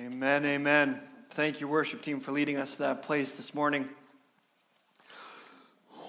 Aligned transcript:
Amen, 0.00 0.46
amen. 0.46 0.98
Thank 1.32 1.60
you, 1.60 1.68
worship 1.68 2.00
team, 2.00 2.20
for 2.20 2.32
leading 2.32 2.56
us 2.56 2.72
to 2.76 2.78
that 2.84 3.02
place 3.02 3.36
this 3.36 3.52
morning. 3.52 3.86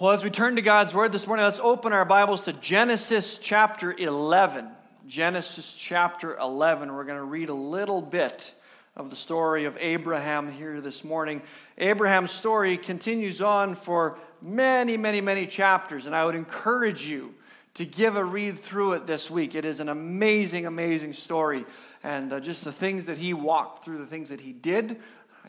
Well, 0.00 0.12
as 0.12 0.24
we 0.24 0.30
turn 0.30 0.56
to 0.56 0.62
God's 0.62 0.94
Word 0.94 1.12
this 1.12 1.26
morning, 1.26 1.44
let's 1.44 1.58
open 1.58 1.92
our 1.92 2.06
Bibles 2.06 2.40
to 2.44 2.54
Genesis 2.54 3.36
chapter 3.36 3.92
11. 3.92 4.66
Genesis 5.06 5.74
chapter 5.74 6.38
11. 6.38 6.90
We're 6.90 7.04
going 7.04 7.18
to 7.18 7.24
read 7.24 7.50
a 7.50 7.54
little 7.54 8.00
bit 8.00 8.54
of 8.96 9.10
the 9.10 9.16
story 9.16 9.66
of 9.66 9.76
Abraham 9.78 10.50
here 10.50 10.80
this 10.80 11.04
morning. 11.04 11.42
Abraham's 11.76 12.30
story 12.30 12.78
continues 12.78 13.42
on 13.42 13.74
for 13.74 14.16
many, 14.40 14.96
many, 14.96 15.20
many 15.20 15.46
chapters, 15.46 16.06
and 16.06 16.16
I 16.16 16.24
would 16.24 16.34
encourage 16.34 17.06
you 17.06 17.34
to 17.74 17.86
give 17.86 18.16
a 18.16 18.24
read 18.24 18.58
through 18.58 18.92
it 18.94 19.06
this 19.06 19.30
week. 19.30 19.54
It 19.54 19.64
is 19.64 19.80
an 19.80 19.88
amazing, 19.88 20.66
amazing 20.66 21.14
story. 21.14 21.64
And 22.02 22.32
uh, 22.32 22.40
just 22.40 22.64
the 22.64 22.72
things 22.72 23.06
that 23.06 23.18
he 23.18 23.32
walked 23.32 23.84
through, 23.84 23.98
the 23.98 24.06
things 24.06 24.28
that 24.28 24.40
he 24.40 24.52
did, 24.52 25.00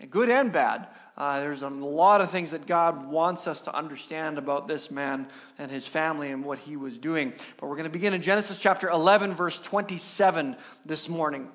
good 0.10 0.30
and 0.30 0.52
bad. 0.52 0.88
Uh, 1.16 1.40
there's 1.40 1.62
a 1.62 1.70
lot 1.70 2.22
of 2.22 2.32
things 2.32 2.52
that 2.52 2.66
God 2.66 3.08
wants 3.08 3.48
us 3.48 3.62
to 3.62 3.76
understand 3.76 4.38
about 4.38 4.68
this 4.68 4.90
man 4.90 5.28
and 5.60 5.70
his 5.70 5.86
family 5.86 6.32
and 6.32 6.44
what 6.44 6.60
he 6.60 6.76
was 6.76 6.98
doing. 6.98 7.34
But 7.58 7.68
we're 7.68 7.76
going 7.76 7.84
to 7.84 7.92
begin 7.92 8.14
in 8.14 8.22
Genesis 8.22 8.58
chapter 8.58 8.90
11, 8.90 9.36
verse 9.36 9.60
27 9.60 10.56
this 10.86 11.08
morning, 11.10 11.50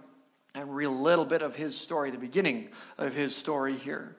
and 0.55 0.75
read 0.75 0.87
a 0.87 0.91
little 0.91 1.25
bit 1.25 1.43
of 1.43 1.57
his 1.57 1.77
story, 1.77 2.11
the 2.11 2.19
beginning 2.19 2.69
of 2.99 3.15
his 3.15 3.35
story 3.35 3.77
here. 3.77 4.15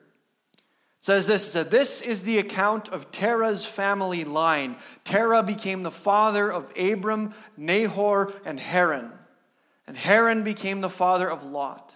Says 1.02 1.26
this 1.26 1.46
it 1.46 1.50
said, 1.50 1.70
This 1.70 2.02
is 2.02 2.22
the 2.22 2.38
account 2.38 2.88
of 2.90 3.10
Terah's 3.10 3.64
family 3.64 4.24
line. 4.24 4.76
Terah 5.04 5.42
became 5.42 5.82
the 5.82 5.90
father 5.90 6.50
of 6.52 6.72
Abram, 6.78 7.32
Nahor, 7.56 8.32
and 8.44 8.60
Haran. 8.60 9.10
And 9.86 9.96
Haran 9.96 10.42
became 10.44 10.80
the 10.80 10.90
father 10.90 11.28
of 11.28 11.44
Lot. 11.44 11.94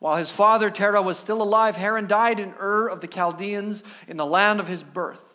While 0.00 0.16
his 0.16 0.32
father 0.32 0.70
Terah 0.70 1.02
was 1.02 1.18
still 1.18 1.42
alive, 1.42 1.76
Haran 1.76 2.06
died 2.06 2.40
in 2.40 2.54
Ur 2.60 2.88
of 2.88 3.00
the 3.00 3.06
Chaldeans 3.06 3.82
in 4.06 4.16
the 4.16 4.26
land 4.26 4.60
of 4.60 4.68
his 4.68 4.82
birth. 4.82 5.26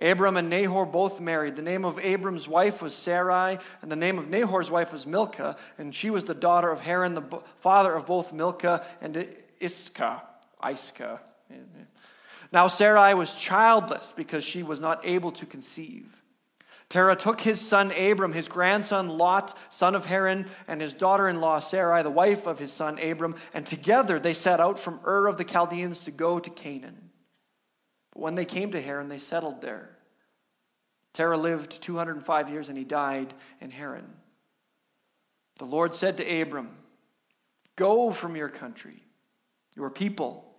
Abram 0.00 0.36
and 0.36 0.48
Nahor 0.48 0.86
both 0.86 1.20
married. 1.20 1.56
The 1.56 1.62
name 1.62 1.84
of 1.84 1.98
Abram's 1.98 2.48
wife 2.48 2.82
was 2.82 2.94
Sarai, 2.94 3.58
and 3.82 3.90
the 3.90 3.96
name 3.96 4.18
of 4.18 4.28
Nahor's 4.28 4.70
wife 4.70 4.92
was 4.92 5.06
Milcah, 5.06 5.56
and 5.76 5.94
she 5.94 6.10
was 6.10 6.24
the 6.24 6.34
daughter 6.34 6.70
of 6.70 6.80
Haran, 6.80 7.14
the 7.14 7.42
father 7.58 7.94
of 7.94 8.06
both 8.06 8.32
Milcah 8.32 8.84
and 9.00 9.26
Iscah. 9.60 10.22
Iscah. 10.68 11.20
Now 12.52 12.68
Sarai 12.68 13.14
was 13.14 13.34
childless 13.34 14.12
because 14.16 14.44
she 14.44 14.62
was 14.62 14.80
not 14.80 15.04
able 15.04 15.32
to 15.32 15.46
conceive. 15.46 16.20
Terah 16.88 17.14
took 17.14 17.40
his 17.40 17.60
son 17.60 17.92
Abram, 17.92 18.32
his 18.32 18.48
grandson 18.48 19.08
Lot, 19.08 19.56
son 19.70 19.94
of 19.94 20.06
Haran, 20.06 20.46
and 20.66 20.80
his 20.80 20.92
daughter 20.92 21.28
in 21.28 21.40
law 21.40 21.60
Sarai, 21.60 22.02
the 22.02 22.10
wife 22.10 22.46
of 22.46 22.58
his 22.58 22.72
son 22.72 22.98
Abram, 22.98 23.36
and 23.54 23.64
together 23.64 24.18
they 24.18 24.34
set 24.34 24.58
out 24.58 24.76
from 24.76 24.98
Ur 25.06 25.28
of 25.28 25.36
the 25.36 25.44
Chaldeans 25.44 26.00
to 26.00 26.10
go 26.10 26.40
to 26.40 26.50
Canaan. 26.50 27.10
But 28.12 28.22
when 28.22 28.34
they 28.34 28.44
came 28.44 28.72
to 28.72 28.80
Haran, 28.80 29.08
they 29.08 29.20
settled 29.20 29.62
there. 29.62 29.96
Terah 31.14 31.38
lived 31.38 31.80
205 31.80 32.50
years 32.50 32.68
and 32.68 32.76
he 32.76 32.84
died 32.84 33.34
in 33.60 33.70
Haran. 33.70 34.12
The 35.58 35.66
Lord 35.66 35.94
said 35.94 36.16
to 36.16 36.40
Abram, 36.40 36.70
Go 37.76 38.10
from 38.10 38.34
your 38.34 38.48
country, 38.48 39.04
your 39.76 39.90
people, 39.90 40.49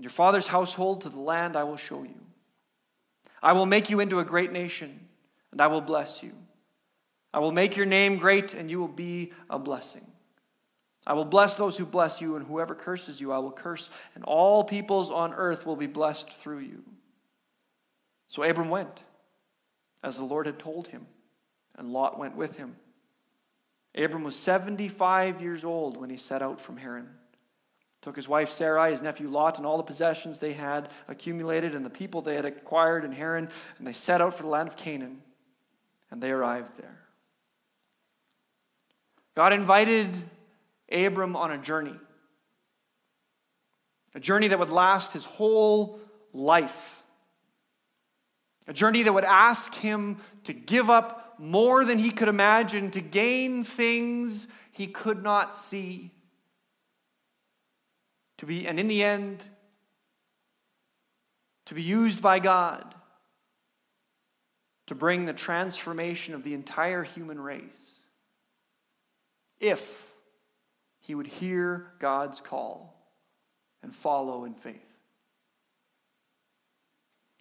and 0.00 0.04
your 0.04 0.10
father's 0.10 0.46
household 0.46 1.02
to 1.02 1.10
the 1.10 1.20
land 1.20 1.56
I 1.56 1.64
will 1.64 1.76
show 1.76 2.04
you. 2.04 2.18
I 3.42 3.52
will 3.52 3.66
make 3.66 3.90
you 3.90 4.00
into 4.00 4.18
a 4.18 4.24
great 4.24 4.50
nation 4.50 4.98
and 5.52 5.60
I 5.60 5.66
will 5.66 5.82
bless 5.82 6.22
you. 6.22 6.32
I 7.34 7.38
will 7.38 7.52
make 7.52 7.76
your 7.76 7.84
name 7.84 8.16
great, 8.16 8.54
and 8.54 8.70
you 8.70 8.80
will 8.80 8.88
be 8.88 9.34
a 9.50 9.58
blessing. 9.58 10.06
I 11.06 11.12
will 11.12 11.26
bless 11.26 11.52
those 11.52 11.76
who 11.76 11.84
bless 11.84 12.22
you, 12.22 12.36
and 12.36 12.46
whoever 12.46 12.74
curses 12.74 13.20
you, 13.20 13.30
I 13.30 13.38
will 13.40 13.52
curse, 13.52 13.90
and 14.14 14.24
all 14.24 14.64
peoples 14.64 15.10
on 15.10 15.34
earth 15.34 15.66
will 15.66 15.76
be 15.76 15.86
blessed 15.86 16.30
through 16.30 16.60
you. 16.60 16.82
So 18.28 18.42
Abram 18.42 18.70
went, 18.70 19.02
as 20.02 20.16
the 20.16 20.24
Lord 20.24 20.46
had 20.46 20.58
told 20.58 20.88
him, 20.88 21.06
and 21.76 21.92
Lot 21.92 22.18
went 22.18 22.36
with 22.36 22.56
him. 22.56 22.76
Abram 23.94 24.24
was 24.24 24.36
75 24.36 25.42
years 25.42 25.62
old 25.62 25.98
when 25.98 26.08
he 26.08 26.16
set 26.16 26.40
out 26.40 26.58
from 26.58 26.78
Haran. 26.78 27.10
Took 28.02 28.16
his 28.16 28.28
wife 28.28 28.50
Sarai, 28.50 28.92
his 28.92 29.02
nephew 29.02 29.28
Lot, 29.28 29.58
and 29.58 29.66
all 29.66 29.76
the 29.76 29.82
possessions 29.82 30.38
they 30.38 30.54
had 30.54 30.88
accumulated, 31.08 31.74
and 31.74 31.84
the 31.84 31.90
people 31.90 32.22
they 32.22 32.34
had 32.34 32.46
acquired 32.46 33.04
in 33.04 33.12
Haran, 33.12 33.48
and 33.78 33.86
they 33.86 33.92
set 33.92 34.20
out 34.20 34.34
for 34.34 34.42
the 34.42 34.48
land 34.48 34.68
of 34.68 34.76
Canaan 34.76 35.22
and 36.10 36.20
they 36.20 36.30
arrived 36.30 36.76
there. 36.76 36.98
God 39.34 39.52
invited 39.52 40.16
Abram 40.90 41.36
on 41.36 41.52
a 41.52 41.58
journey, 41.58 41.94
a 44.14 44.20
journey 44.20 44.48
that 44.48 44.58
would 44.58 44.70
last 44.70 45.12
his 45.12 45.24
whole 45.24 46.00
life, 46.32 47.02
a 48.66 48.72
journey 48.72 49.04
that 49.04 49.12
would 49.12 49.24
ask 49.24 49.74
him 49.74 50.18
to 50.44 50.52
give 50.52 50.90
up 50.90 51.36
more 51.38 51.84
than 51.84 51.98
he 51.98 52.10
could 52.10 52.28
imagine, 52.28 52.90
to 52.90 53.00
gain 53.00 53.64
things 53.64 54.46
he 54.72 54.86
could 54.88 55.22
not 55.22 55.54
see. 55.54 56.10
To 58.40 58.46
be, 58.46 58.66
and 58.66 58.80
in 58.80 58.88
the 58.88 59.02
end, 59.02 59.42
to 61.66 61.74
be 61.74 61.82
used 61.82 62.22
by 62.22 62.38
God 62.38 62.94
to 64.86 64.94
bring 64.94 65.26
the 65.26 65.34
transformation 65.34 66.32
of 66.32 66.42
the 66.42 66.54
entire 66.54 67.02
human 67.02 67.38
race 67.38 67.96
if 69.60 70.14
he 71.00 71.14
would 71.14 71.26
hear 71.26 71.92
God's 71.98 72.40
call 72.40 72.96
and 73.82 73.94
follow 73.94 74.46
in 74.46 74.54
faith. 74.54 74.80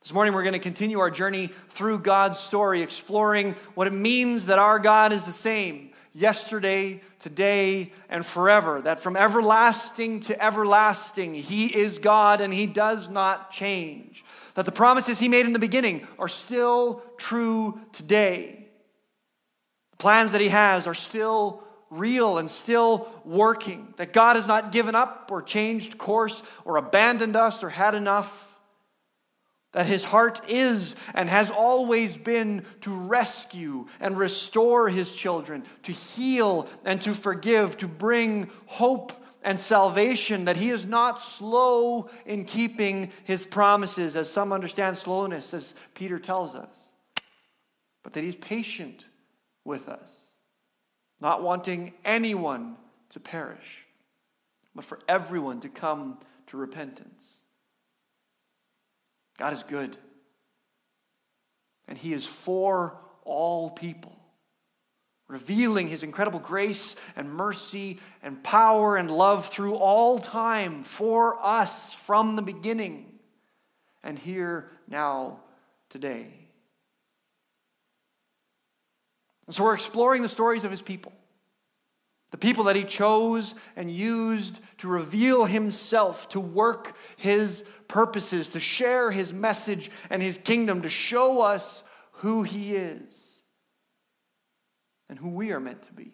This 0.01 0.13
morning, 0.13 0.33
we're 0.33 0.43
going 0.43 0.51
to 0.51 0.59
continue 0.59 0.99
our 0.99 1.09
journey 1.09 1.49
through 1.69 1.99
God's 1.99 2.39
story, 2.39 2.81
exploring 2.81 3.55
what 3.73 3.87
it 3.87 3.93
means 3.93 4.47
that 4.47 4.59
our 4.59 4.79
God 4.79 5.13
is 5.13 5.23
the 5.23 5.31
same 5.31 5.91
yesterday, 6.14 7.02
today, 7.20 7.94
and 8.09 8.25
forever. 8.25 8.81
That 8.81 9.00
from 9.00 9.16
everlasting 9.16 10.22
to 10.22 10.44
everlasting, 10.44 11.34
He 11.34 11.68
is 11.68 12.00
God 12.00 12.42
and 12.42 12.53
He 12.53 12.66
does 12.66 13.09
not 13.09 13.52
change 13.52 14.24
that 14.59 14.66
the 14.66 14.74
promises 14.74 15.20
he 15.20 15.30
made 15.30 15.46
in 15.46 15.53
the 15.53 15.59
beginning 15.59 16.06
are 16.18 16.28
still 16.28 17.02
true 17.18 17.80
today. 17.94 18.68
The 19.92 19.97
plans 19.97 20.34
that 20.34 20.42
he 20.42 20.50
has 20.50 20.86
are 20.86 20.94
still 20.94 21.64
real 21.90 22.38
and 22.38 22.52
still 22.52 23.08
working. 23.24 23.94
That 23.96 24.12
God 24.12 24.36
has 24.36 24.47
not 24.47 24.74
given 24.74 24.96
up 24.96 25.30
or 25.31 25.41
changed 25.41 25.97
course 25.97 26.44
or 26.66 26.76
abandoned 26.76 27.38
us 27.38 27.64
or 27.64 27.70
had 27.70 27.96
enough. 27.96 28.48
That 29.72 29.85
his 29.85 30.03
heart 30.03 30.41
is 30.50 30.96
and 31.13 31.30
has 31.30 31.52
always 31.52 32.18
been 32.18 32.66
to 32.81 32.91
rescue 32.91 33.85
and 34.00 34.18
restore 34.18 34.90
his 34.90 35.13
children, 35.13 35.63
to 35.84 35.91
heal 35.91 36.68
and 36.84 37.02
to 37.03 37.13
forgive, 37.13 37.78
to 37.78 37.88
bring 37.88 38.50
hope 38.66 39.13
and 39.44 39.59
salvation, 39.59 40.46
that 40.46 40.58
he 40.58 40.69
is 40.69 40.85
not 40.85 41.22
slow 41.22 42.09
in 42.25 42.46
keeping 42.46 43.12
his 43.24 43.46
promises, 43.46 44.18
as 44.18 44.29
some 44.29 44.52
understand 44.52 44.97
slowness, 44.97 45.53
as 45.53 45.74
Peter 45.94 46.19
tells 46.19 46.56
us, 46.56 46.75
but 48.03 48.13
that 48.13 48.24
he's 48.24 48.35
patient 48.35 49.08
with 49.63 49.88
us, 49.88 50.18
not 51.22 51.41
wanting 51.41 51.94
anyone 52.03 52.75
to 53.09 53.19
perish, 53.19 53.85
but 54.75 54.84
for 54.84 55.00
everyone 55.08 55.59
to 55.62 55.69
come 55.69 56.19
to 56.47 56.58
repentance. 56.58 57.38
God 59.39 59.53
is 59.53 59.63
good, 59.63 59.97
and 61.88 61.97
he 61.97 62.13
is 62.13 62.27
for 62.27 63.00
all 63.23 63.72
people 63.72 64.19
revealing 65.29 65.88
his 65.88 66.03
incredible 66.03 66.39
grace 66.39 66.95
and 67.16 67.31
mercy 67.31 67.99
and 68.22 68.44
power 68.44 68.97
and 68.97 69.09
love 69.09 69.47
through 69.47 69.75
all 69.75 70.19
time 70.19 70.84
for 70.84 71.37
us 71.46 71.93
from 71.93 72.35
the 72.35 72.41
beginning 72.41 73.05
and 74.03 74.17
here 74.17 74.69
now 74.87 75.40
today. 75.90 76.28
And 79.46 79.55
so 79.55 79.64
we're 79.64 79.75
exploring 79.75 80.23
the 80.23 80.29
stories 80.29 80.64
of 80.64 80.72
his 80.72 80.81
people. 80.81 81.14
The 82.31 82.37
people 82.37 82.66
that 82.66 82.76
he 82.76 82.84
chose 82.84 83.55
and 83.76 83.91
used 83.91 84.59
to 84.79 84.87
reveal 84.87 85.46
himself, 85.46 86.29
to 86.29 86.40
work 86.40 86.96
his 87.17 87.64
purposes, 87.87 88.49
to 88.49 88.59
share 88.59 89.09
his 89.09 89.34
message 89.34 89.90
and 90.09 90.22
his 90.22 90.37
kingdom, 90.37 90.84
to 90.84 90.90
show 90.90 91.41
us 91.41 91.84
who 92.11 92.43
he 92.43 92.76
is 92.76 93.41
and 95.09 95.17
who 95.17 95.29
we 95.29 95.52
are 95.52 95.59
meant 95.59 95.81
to 95.84 95.93
be. 95.93 96.11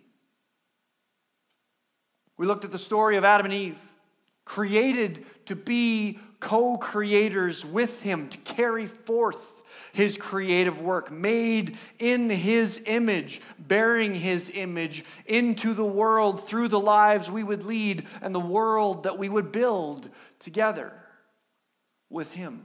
We 2.37 2.45
looked 2.45 2.65
at 2.65 2.71
the 2.71 2.77
story 2.77 3.17
of 3.17 3.23
Adam 3.23 3.45
and 3.45 3.53
Eve, 3.53 3.79
created 4.45 5.25
to 5.47 5.55
be 5.55 6.19
co 6.39 6.77
creators 6.77 7.65
with 7.65 8.01
Him, 8.01 8.29
to 8.29 8.37
carry 8.39 8.87
forth 8.87 9.54
his 9.93 10.17
creative 10.17 10.81
work, 10.81 11.11
made 11.11 11.77
in 11.99 12.29
his 12.29 12.81
image, 12.85 13.41
bearing 13.59 14.13
his 14.13 14.51
image 14.53 15.03
into 15.25 15.73
the 15.73 15.85
world 15.85 16.47
through 16.47 16.67
the 16.67 16.79
lives 16.79 17.29
we 17.31 17.43
would 17.43 17.63
lead 17.63 18.05
and 18.21 18.33
the 18.33 18.39
world 18.39 19.03
that 19.03 19.17
we 19.17 19.29
would 19.29 19.51
build 19.51 20.09
together 20.39 20.93
with 22.09 22.31
him. 22.31 22.63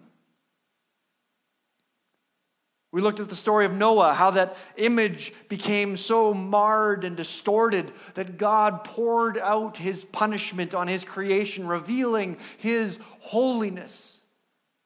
We 2.92 3.00
looked 3.00 3.20
at 3.20 3.28
the 3.28 3.36
story 3.36 3.66
of 3.66 3.72
Noah, 3.72 4.14
how 4.14 4.32
that 4.32 4.56
image 4.76 5.32
became 5.48 5.96
so 5.96 6.34
marred 6.34 7.04
and 7.04 7.16
distorted 7.16 7.92
that 8.14 8.36
God 8.36 8.82
poured 8.82 9.38
out 9.38 9.76
his 9.76 10.02
punishment 10.02 10.74
on 10.74 10.88
his 10.88 11.04
creation, 11.04 11.68
revealing 11.68 12.38
his 12.58 12.98
holiness 13.20 14.20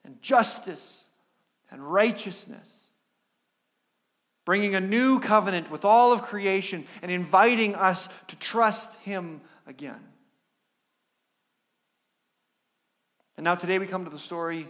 and 0.03 0.21
justice 0.21 0.94
and 1.75 1.83
righteousness, 1.83 2.87
bringing 4.45 4.75
a 4.75 4.79
new 4.79 5.19
covenant 5.19 5.69
with 5.69 5.83
all 5.83 6.13
of 6.13 6.21
creation 6.21 6.87
and 7.01 7.11
inviting 7.11 7.75
us 7.75 8.07
to 8.27 8.37
trust 8.37 8.95
him 8.99 9.41
again. 9.67 9.99
And 13.35 13.43
now 13.43 13.55
today 13.55 13.77
we 13.77 13.87
come 13.87 14.05
to 14.05 14.09
the 14.09 14.17
story 14.17 14.69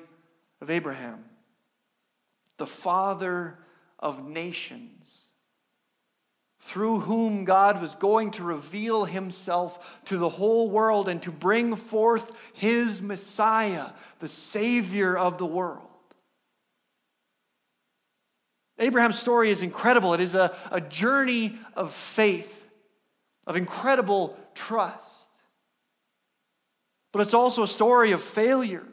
of 0.62 0.72
Abraham 0.72 1.24
the 2.57 2.66
Father 2.66 3.60
of 4.00 4.28
nations, 4.28 5.28
through 6.60 7.02
whom 7.02 7.46
God 7.46 7.81
was 7.81 7.94
going 7.94 8.31
to 8.31 8.44
reveal 8.44 9.06
himself 9.06 10.02
to 10.06 10.18
the 10.18 10.30
whole 10.30 10.72
world 10.72 11.07
and 11.07 11.22
to 11.22 11.31
bring 11.31 11.75
forth 11.75 12.31
his 12.54 13.00
Messiah, 13.00 13.92
the 14.18 14.28
Savior 14.28 15.16
of 15.16 15.38
the 15.38 15.46
world. 15.46 15.94
Abraham's 18.77 19.18
story 19.18 19.50
is 19.50 19.63
incredible. 19.63 20.13
It 20.13 20.22
is 20.22 20.36
a, 20.36 20.56
a 20.72 20.81
journey 20.81 21.57
of 21.75 21.94
faith, 21.94 22.69
of 23.48 23.56
incredible 23.56 24.38
trust. 24.54 25.30
But 27.13 27.22
it's 27.22 27.33
also 27.33 27.63
a 27.63 27.68
story 27.68 28.12
of 28.12 28.22
failure 28.22 28.86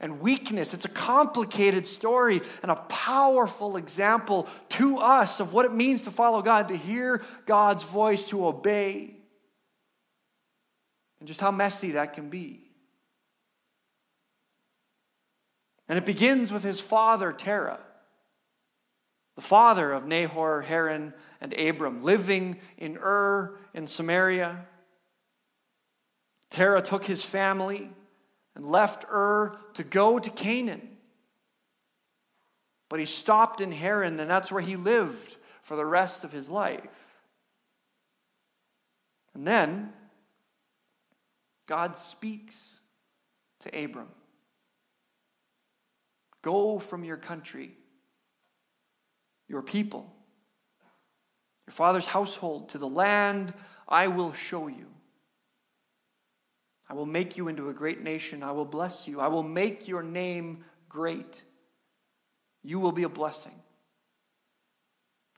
and 0.00 0.20
weakness. 0.20 0.74
It's 0.74 0.86
a 0.86 0.90
complicated 0.90 1.86
story 1.86 2.40
and 2.62 2.70
a 2.70 2.76
powerful 2.76 3.76
example 3.76 4.48
to 4.70 4.98
us 4.98 5.38
of 5.38 5.52
what 5.52 5.66
it 5.66 5.72
means 5.72 6.02
to 6.02 6.10
follow 6.10 6.42
God, 6.42 6.68
to 6.68 6.76
hear 6.76 7.22
God's 7.46 7.84
voice, 7.84 8.24
to 8.26 8.46
obey, 8.46 9.14
and 11.20 11.28
just 11.28 11.40
how 11.40 11.50
messy 11.50 11.92
that 11.92 12.14
can 12.14 12.30
be. 12.30 12.62
And 15.86 15.98
it 15.98 16.06
begins 16.06 16.50
with 16.50 16.64
his 16.64 16.80
father, 16.80 17.32
Terah, 17.32 17.80
the 19.36 19.42
father 19.42 19.92
of 19.92 20.06
Nahor, 20.06 20.62
Haran, 20.62 21.14
and 21.40 21.52
Abram, 21.58 22.02
living 22.02 22.58
in 22.76 22.98
Ur 22.98 23.56
in 23.72 23.86
Samaria. 23.86 24.66
Terah 26.50 26.82
took 26.82 27.04
his 27.04 27.24
family 27.24 27.90
and 28.54 28.66
left 28.66 29.04
Ur 29.10 29.56
to 29.74 29.84
go 29.84 30.18
to 30.18 30.30
Canaan. 30.30 30.96
But 32.88 32.98
he 32.98 33.06
stopped 33.06 33.60
in 33.60 33.70
Haran, 33.70 34.18
and 34.18 34.28
that's 34.28 34.50
where 34.50 34.62
he 34.62 34.76
lived 34.76 35.36
for 35.62 35.76
the 35.76 35.86
rest 35.86 36.24
of 36.24 36.32
his 36.32 36.48
life. 36.48 36.80
And 39.34 39.46
then 39.46 39.92
God 41.66 41.96
speaks 41.96 42.80
to 43.60 43.84
Abram 43.84 44.08
Go 46.42 46.78
from 46.78 47.04
your 47.04 47.18
country, 47.18 47.76
your 49.50 49.62
people, 49.62 50.06
your 51.66 51.72
father's 51.72 52.06
household, 52.06 52.68
to 52.68 52.78
the 52.78 52.88
land 52.88 53.52
I 53.88 54.06
will 54.06 54.32
show 54.32 54.68
you. 54.68 54.86
I 56.88 56.94
will 56.94 57.06
make 57.06 57.36
you 57.36 57.48
into 57.48 57.68
a 57.68 57.74
great 57.74 58.02
nation. 58.02 58.44
I 58.44 58.52
will 58.52 58.64
bless 58.64 59.08
you. 59.08 59.20
I 59.20 59.26
will 59.26 59.42
make 59.42 59.88
your 59.88 60.04
name 60.04 60.64
great. 60.88 61.42
You 62.62 62.78
will 62.78 62.92
be 62.92 63.02
a 63.02 63.08
blessing. 63.08 63.54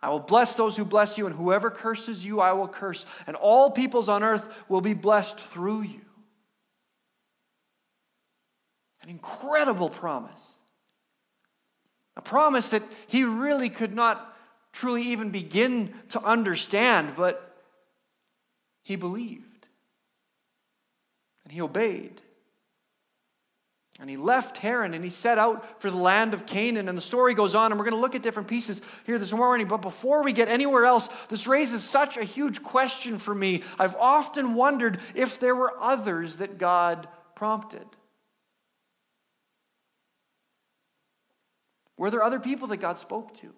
I 0.03 0.11
will 0.11 0.20
bless 0.20 0.56
those 0.56 0.76
who 0.76 0.85
bless 0.85 1.17
you, 1.17 1.26
and 1.26 1.35
whoever 1.35 1.70
curses 1.70 2.25
you, 2.25 2.41
I 2.41 2.53
will 2.53 2.69
curse. 2.69 3.06
And 3.26 3.35
all 3.35 3.70
peoples 3.70 4.11
on 4.11 4.23
earth 4.23 4.47
will 4.69 4.81
be 4.82 4.94
blessed 4.94 5.38
through 5.38 5.82
you. 5.82 6.00
An 9.05 9.09
incredible 9.09 9.88
promise. 9.88 10.51
A 12.17 12.20
promise 12.20 12.69
that 12.70 12.82
he 13.06 13.25
really 13.25 13.70
could 13.70 13.94
not 13.94 14.37
truly 14.73 15.03
even 15.03 15.31
begin 15.31 15.94
to 16.11 16.23
understand, 16.23 17.14
but 17.17 17.56
he 18.82 18.97
believed. 18.97 19.67
And 21.44 21.53
he 21.53 21.61
obeyed. 21.61 22.20
And 24.00 24.11
he 24.11 24.17
left 24.17 24.59
Haran 24.59 24.94
and 24.94 25.05
he 25.05 25.11
set 25.11 25.38
out 25.38 25.81
for 25.81 25.91
the 25.91 25.97
land 25.97 26.35
of 26.35 26.44
Canaan. 26.47 26.88
And 26.88 26.99
the 26.99 27.03
story 27.03 27.35
goes 27.35 27.55
on, 27.55 27.70
and 27.70 27.79
we're 27.79 27.85
going 27.85 27.94
to 27.94 28.00
look 28.00 28.14
at 28.14 28.23
different 28.23 28.49
pieces 28.49 28.82
here 29.06 29.19
this 29.19 29.32
morning. 29.32 29.69
But 29.69 29.82
before 29.82 30.25
we 30.25 30.32
get 30.32 30.49
anywhere 30.49 30.87
else, 30.87 31.09
this 31.29 31.47
raises 31.47 31.85
such 31.85 32.17
a 32.17 32.25
huge 32.25 32.62
question 32.62 33.19
for 33.19 33.35
me. 33.35 33.62
I've 33.79 33.94
often 33.97 34.55
wondered 34.55 35.00
if 35.14 35.38
there 35.38 35.55
were 35.55 35.75
others 35.81 36.37
that 36.37 36.59
God 36.59 37.06
prompted. 37.37 37.87
Were 41.97 42.11
there 42.11 42.23
other 42.23 42.41
people 42.41 42.69
that 42.69 42.79
God 42.79 42.99
spoke 42.99 43.37
to? 43.39 43.53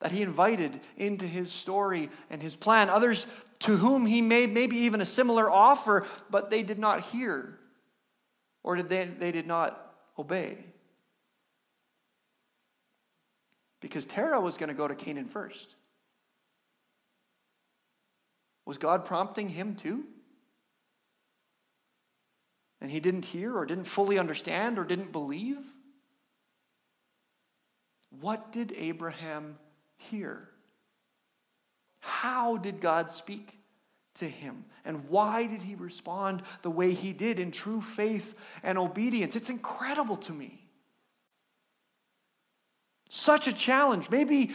That 0.00 0.12
he 0.12 0.22
invited 0.22 0.80
into 0.96 1.26
his 1.26 1.52
story 1.52 2.10
and 2.30 2.42
his 2.42 2.56
plan? 2.56 2.88
Others 2.88 3.26
to 3.60 3.76
whom 3.76 4.06
he 4.06 4.22
made 4.22 4.52
maybe 4.52 4.76
even 4.78 5.00
a 5.00 5.06
similar 5.06 5.50
offer, 5.50 6.04
but 6.30 6.50
they 6.50 6.62
did 6.62 6.78
not 6.78 7.02
hear 7.02 7.58
or 8.62 8.76
did 8.76 8.88
they, 8.88 9.06
they 9.06 9.32
did 9.32 9.46
not 9.46 9.94
obey. 10.18 10.58
Because 13.80 14.04
Terah 14.04 14.40
was 14.40 14.56
going 14.56 14.68
to 14.68 14.74
go 14.74 14.86
to 14.86 14.94
Canaan 14.94 15.26
first. 15.26 15.74
Was 18.64 18.78
God 18.78 19.04
prompting 19.04 19.48
him 19.48 19.74
too? 19.74 20.04
And 22.82 22.90
he 22.90 22.98
didn't 22.98 23.24
hear 23.24 23.56
or 23.56 23.64
didn't 23.64 23.84
fully 23.84 24.18
understand 24.18 24.76
or 24.76 24.82
didn't 24.82 25.12
believe? 25.12 25.64
What 28.20 28.50
did 28.50 28.74
Abraham 28.76 29.56
hear? 29.96 30.48
How 32.00 32.56
did 32.56 32.80
God 32.80 33.12
speak 33.12 33.56
to 34.16 34.28
him? 34.28 34.64
And 34.84 35.08
why 35.08 35.46
did 35.46 35.62
he 35.62 35.76
respond 35.76 36.42
the 36.62 36.70
way 36.70 36.92
he 36.92 37.12
did 37.12 37.38
in 37.38 37.52
true 37.52 37.80
faith 37.80 38.34
and 38.64 38.76
obedience? 38.76 39.36
It's 39.36 39.48
incredible 39.48 40.16
to 40.16 40.32
me. 40.32 40.66
Such 43.10 43.46
a 43.46 43.52
challenge. 43.52 44.10
Maybe 44.10 44.50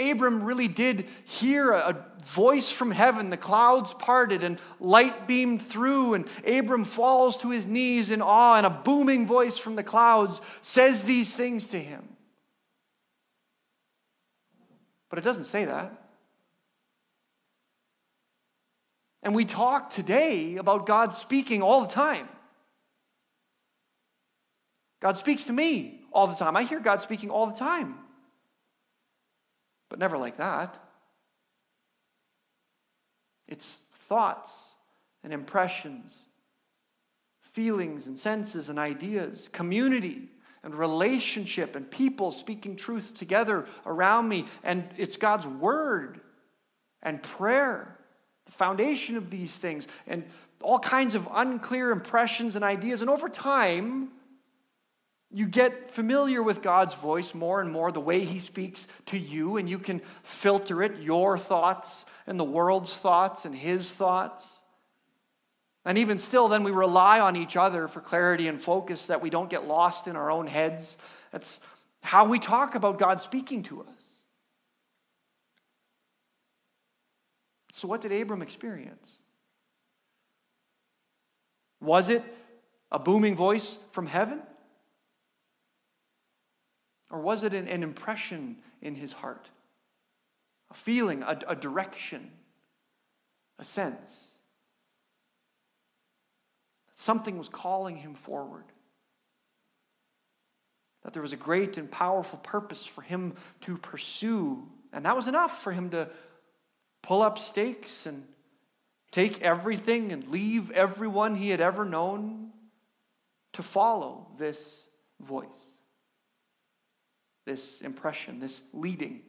Abram 0.00 0.42
really 0.42 0.68
did 0.68 1.06
hear 1.24 1.72
a 1.72 2.04
voice 2.24 2.70
from 2.70 2.90
heaven. 2.90 3.30
The 3.30 3.36
clouds 3.36 3.94
parted 3.94 4.42
and 4.42 4.58
light 4.78 5.26
beamed 5.26 5.62
through, 5.62 6.14
and 6.14 6.26
Abram 6.46 6.84
falls 6.84 7.36
to 7.38 7.50
his 7.50 7.66
knees 7.66 8.10
in 8.10 8.22
awe, 8.22 8.56
and 8.56 8.66
a 8.66 8.70
booming 8.70 9.26
voice 9.26 9.58
from 9.58 9.76
the 9.76 9.84
clouds 9.84 10.40
says 10.62 11.04
these 11.04 11.34
things 11.34 11.68
to 11.68 11.78
him. 11.78 12.08
But 15.10 15.18
it 15.18 15.22
doesn't 15.22 15.46
say 15.46 15.64
that. 15.66 15.92
And 19.22 19.34
we 19.34 19.44
talk 19.44 19.90
today 19.90 20.56
about 20.56 20.86
God 20.86 21.14
speaking 21.14 21.62
all 21.62 21.82
the 21.82 21.92
time. 21.92 22.28
God 25.00 25.16
speaks 25.16 25.44
to 25.44 25.52
me 25.52 26.00
all 26.12 26.26
the 26.26 26.34
time. 26.34 26.56
I 26.56 26.62
hear 26.62 26.80
God 26.80 27.00
speaking 27.02 27.30
all 27.30 27.46
the 27.46 27.58
time, 27.58 27.96
but 29.90 29.98
never 29.98 30.16
like 30.16 30.38
that. 30.38 30.82
It's 33.46 33.80
thoughts 33.92 34.70
and 35.22 35.34
impressions, 35.34 36.22
feelings 37.42 38.06
and 38.06 38.18
senses 38.18 38.70
and 38.70 38.78
ideas, 38.78 39.50
community 39.52 40.28
and 40.62 40.74
relationship 40.74 41.76
and 41.76 41.90
people 41.90 42.30
speaking 42.30 42.76
truth 42.76 43.14
together 43.14 43.66
around 43.84 44.28
me. 44.28 44.46
And 44.62 44.88
it's 44.96 45.18
God's 45.18 45.46
word 45.46 46.20
and 47.02 47.22
prayer 47.22 47.98
the 48.46 48.52
foundation 48.52 49.16
of 49.16 49.30
these 49.30 49.56
things, 49.56 49.86
and 50.06 50.24
all 50.60 50.78
kinds 50.78 51.14
of 51.14 51.28
unclear 51.32 51.90
impressions 51.90 52.56
and 52.56 52.64
ideas. 52.64 53.00
And 53.00 53.08
over 53.08 53.28
time, 53.28 54.08
you 55.32 55.46
get 55.46 55.90
familiar 55.90 56.42
with 56.42 56.60
God's 56.60 56.94
voice 56.96 57.34
more 57.34 57.60
and 57.60 57.70
more, 57.70 57.92
the 57.92 58.00
way 58.00 58.20
He 58.24 58.38
speaks 58.38 58.88
to 59.06 59.18
you, 59.18 59.56
and 59.58 59.68
you 59.68 59.78
can 59.78 60.00
filter 60.22 60.82
it, 60.82 61.00
your 61.00 61.38
thoughts 61.38 62.04
and 62.26 62.38
the 62.38 62.44
world's 62.44 62.96
thoughts 62.96 63.44
and 63.44 63.54
His 63.54 63.92
thoughts. 63.92 64.48
And 65.84 65.98
even 65.98 66.18
still, 66.18 66.48
then 66.48 66.64
we 66.64 66.72
rely 66.72 67.20
on 67.20 67.36
each 67.36 67.56
other 67.56 67.88
for 67.88 68.00
clarity 68.00 68.48
and 68.48 68.60
focus 68.60 69.06
that 69.06 69.22
we 69.22 69.30
don't 69.30 69.48
get 69.48 69.66
lost 69.66 70.08
in 70.08 70.16
our 70.16 70.30
own 70.30 70.46
heads 70.46 70.98
That's 71.30 71.60
how 72.02 72.26
we 72.26 72.38
talk 72.38 72.74
about 72.74 72.98
God 72.98 73.20
speaking 73.20 73.62
to 73.64 73.82
us. 73.82 73.88
So, 77.72 77.88
what 77.88 78.00
did 78.00 78.12
Abram 78.12 78.42
experience? 78.42 79.18
Was 81.80 82.10
it 82.10 82.22
a 82.90 82.98
booming 82.98 83.36
voice 83.36 83.78
from 83.92 84.06
heaven? 84.06 84.42
Or 87.10 87.20
was 87.20 87.42
it 87.42 87.54
an, 87.54 87.68
an 87.68 87.82
impression 87.82 88.56
in 88.80 88.94
his 88.94 89.12
heart? 89.12 89.48
A 90.70 90.74
feeling, 90.74 91.22
a, 91.22 91.38
a 91.48 91.56
direction, 91.56 92.30
a 93.58 93.64
sense? 93.64 94.28
That 96.86 97.00
something 97.00 97.36
was 97.36 97.48
calling 97.48 97.96
him 97.96 98.14
forward. 98.14 98.64
That 101.02 101.12
there 101.12 101.22
was 101.22 101.32
a 101.32 101.36
great 101.36 101.78
and 101.78 101.90
powerful 101.90 102.38
purpose 102.38 102.86
for 102.86 103.02
him 103.02 103.34
to 103.62 103.76
pursue. 103.76 104.68
And 104.92 105.04
that 105.04 105.16
was 105.16 105.26
enough 105.26 105.62
for 105.62 105.72
him 105.72 105.90
to 105.90 106.08
pull 107.02 107.22
up 107.22 107.38
stakes 107.38 108.06
and 108.06 108.24
take 109.10 109.42
everything 109.42 110.12
and 110.12 110.26
leave 110.28 110.70
everyone 110.70 111.34
he 111.34 111.48
had 111.48 111.60
ever 111.60 111.84
known 111.84 112.50
to 113.52 113.62
follow 113.62 114.28
this 114.38 114.84
voice, 115.20 115.66
this 117.50 117.80
impression, 117.80 118.38
this 118.38 118.62
leading, 118.72 119.22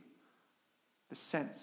this 1.10 1.18
sense. 1.18 1.60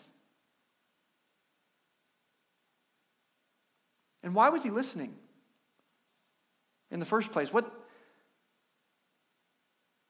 And 4.24 4.34
why 4.34 4.48
was 4.48 4.64
he 4.64 4.70
listening 4.70 5.14
in 6.90 6.98
the 6.98 7.06
first 7.06 7.30
place? 7.30 7.52
What, 7.52 7.72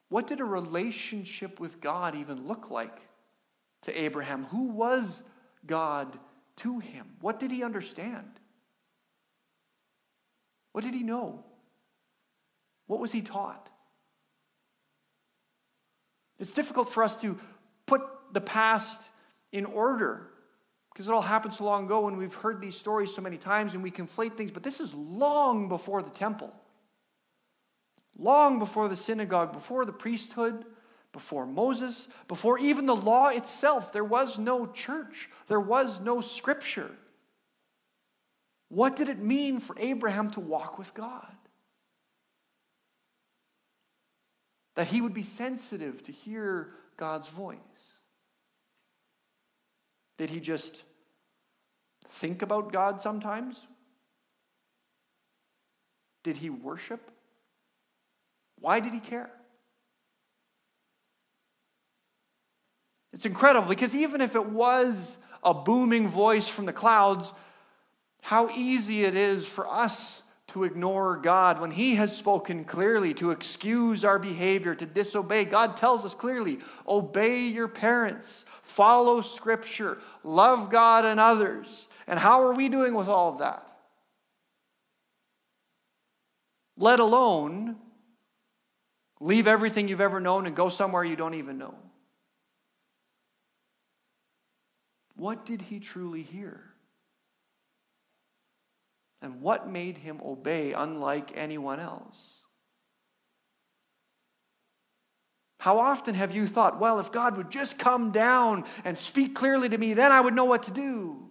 what 0.09 0.25
did 0.25 0.39
a 0.39 0.45
relationship 0.45 1.59
with 1.59 1.79
God 1.79 2.15
even 2.15 2.47
look 2.47 2.71
like 2.71 2.97
to 3.83 3.95
Abraham? 3.95 4.45
Who 4.45 4.69
was 4.69 5.21
God 5.67 6.17
to 6.57 6.79
him? 6.79 7.05
What 7.21 7.39
did 7.39 7.51
he 7.51 7.63
understand? 7.63 8.39
What 10.71 10.83
did 10.83 10.95
he 10.95 11.03
know? 11.03 11.45
What 12.87 12.99
was 12.99 13.11
he 13.11 13.21
taught? 13.21 13.69
It's 16.39 16.51
difficult 16.51 16.89
for 16.89 17.03
us 17.03 17.15
to 17.17 17.37
put 17.85 18.01
the 18.31 18.41
past 18.41 19.01
in 19.51 19.65
order 19.65 20.27
because 20.93 21.07
it 21.07 21.13
all 21.13 21.21
happened 21.21 21.53
so 21.53 21.63
long 21.63 21.85
ago 21.85 22.07
and 22.07 22.17
we've 22.17 22.33
heard 22.33 22.61
these 22.61 22.75
stories 22.75 23.13
so 23.13 23.21
many 23.21 23.37
times 23.37 23.73
and 23.73 23.83
we 23.83 23.91
conflate 23.91 24.35
things, 24.35 24.51
but 24.51 24.63
this 24.63 24.79
is 24.79 24.93
long 24.93 25.69
before 25.69 26.01
the 26.01 26.09
temple, 26.09 26.53
long 28.17 28.59
before 28.59 28.87
the 28.87 28.95
synagogue, 28.95 29.53
before 29.53 29.85
the 29.85 29.93
priesthood, 29.93 30.65
before 31.11 31.45
Moses, 31.45 32.07
before 32.27 32.59
even 32.59 32.85
the 32.85 32.95
law 32.95 33.29
itself. 33.29 33.91
There 33.91 34.03
was 34.03 34.37
no 34.37 34.65
church, 34.65 35.29
there 35.47 35.59
was 35.59 35.99
no 35.99 36.21
scripture. 36.21 36.91
What 38.69 38.95
did 38.95 39.09
it 39.09 39.19
mean 39.19 39.59
for 39.59 39.75
Abraham 39.79 40.29
to 40.31 40.39
walk 40.39 40.77
with 40.77 40.93
God? 40.93 41.33
That 44.79 44.87
he 44.87 45.01
would 45.01 45.13
be 45.13 45.23
sensitive 45.23 46.01
to 46.03 46.13
hear 46.13 46.69
God's 46.95 47.27
voice? 47.27 47.57
Did 50.17 50.29
he 50.29 50.39
just 50.39 50.83
think 52.07 52.43
about 52.43 52.71
God 52.71 53.01
sometimes? 53.01 53.59
Did 56.23 56.37
he 56.37 56.49
worship? 56.49 57.11
Why 58.61 58.79
did 58.79 58.93
he 58.93 59.01
care? 59.01 59.29
It's 63.11 63.25
incredible 63.25 63.67
because 63.67 63.93
even 63.93 64.21
if 64.21 64.33
it 64.33 64.45
was 64.45 65.17
a 65.43 65.53
booming 65.53 66.07
voice 66.07 66.47
from 66.47 66.65
the 66.65 66.71
clouds, 66.71 67.33
how 68.21 68.49
easy 68.51 69.03
it 69.03 69.17
is 69.17 69.45
for 69.45 69.69
us 69.69 70.23
to 70.49 70.63
ignore 70.63 71.17
God 71.17 71.59
when 71.59 71.71
He 71.71 71.95
has 71.95 72.15
spoken 72.15 72.63
clearly, 72.63 73.13
to 73.15 73.31
excuse 73.31 74.05
our 74.05 74.19
behavior, 74.19 74.75
to 74.75 74.85
disobey. 74.85 75.45
God 75.45 75.77
tells 75.77 76.05
us 76.05 76.13
clearly 76.13 76.59
obey 76.87 77.47
your 77.47 77.67
parents, 77.67 78.45
follow 78.61 79.21
Scripture, 79.21 79.97
love 80.23 80.69
God 80.69 81.05
and 81.05 81.19
others. 81.19 81.87
And 82.07 82.19
how 82.19 82.43
are 82.43 82.53
we 82.53 82.69
doing 82.69 82.93
with 82.93 83.07
all 83.07 83.31
of 83.31 83.39
that? 83.39 83.65
Let 86.77 86.99
alone 86.99 87.75
leave 89.19 89.47
everything 89.47 89.87
you've 89.87 90.01
ever 90.01 90.19
known 90.19 90.45
and 90.45 90.55
go 90.55 90.69
somewhere 90.69 91.03
you 91.03 91.15
don't 91.15 91.33
even 91.33 91.57
know. 91.57 91.75
What 95.15 95.45
did 95.45 95.61
he 95.61 95.79
truly 95.79 96.23
hear? 96.23 96.68
And 99.21 99.41
what 99.41 99.69
made 99.69 99.97
him 99.97 100.21
obey 100.23 100.73
unlike 100.73 101.31
anyone 101.35 101.79
else? 101.79 102.35
How 105.59 105.77
often 105.77 106.15
have 106.15 106.33
you 106.33 106.47
thought, 106.47 106.79
well, 106.79 106.99
if 106.99 107.11
God 107.11 107.35
would 107.35 107.51
just 107.51 107.77
come 107.77 108.11
down 108.11 108.63
and 108.85 108.97
speak 108.97 109.35
clearly 109.35 109.67
to 109.67 109.77
me, 109.77 109.93
then 109.93 110.11
I 110.11 110.21
would 110.21 110.33
know 110.33 110.45
what 110.45 110.63
to 110.63 110.71
do? 110.71 111.29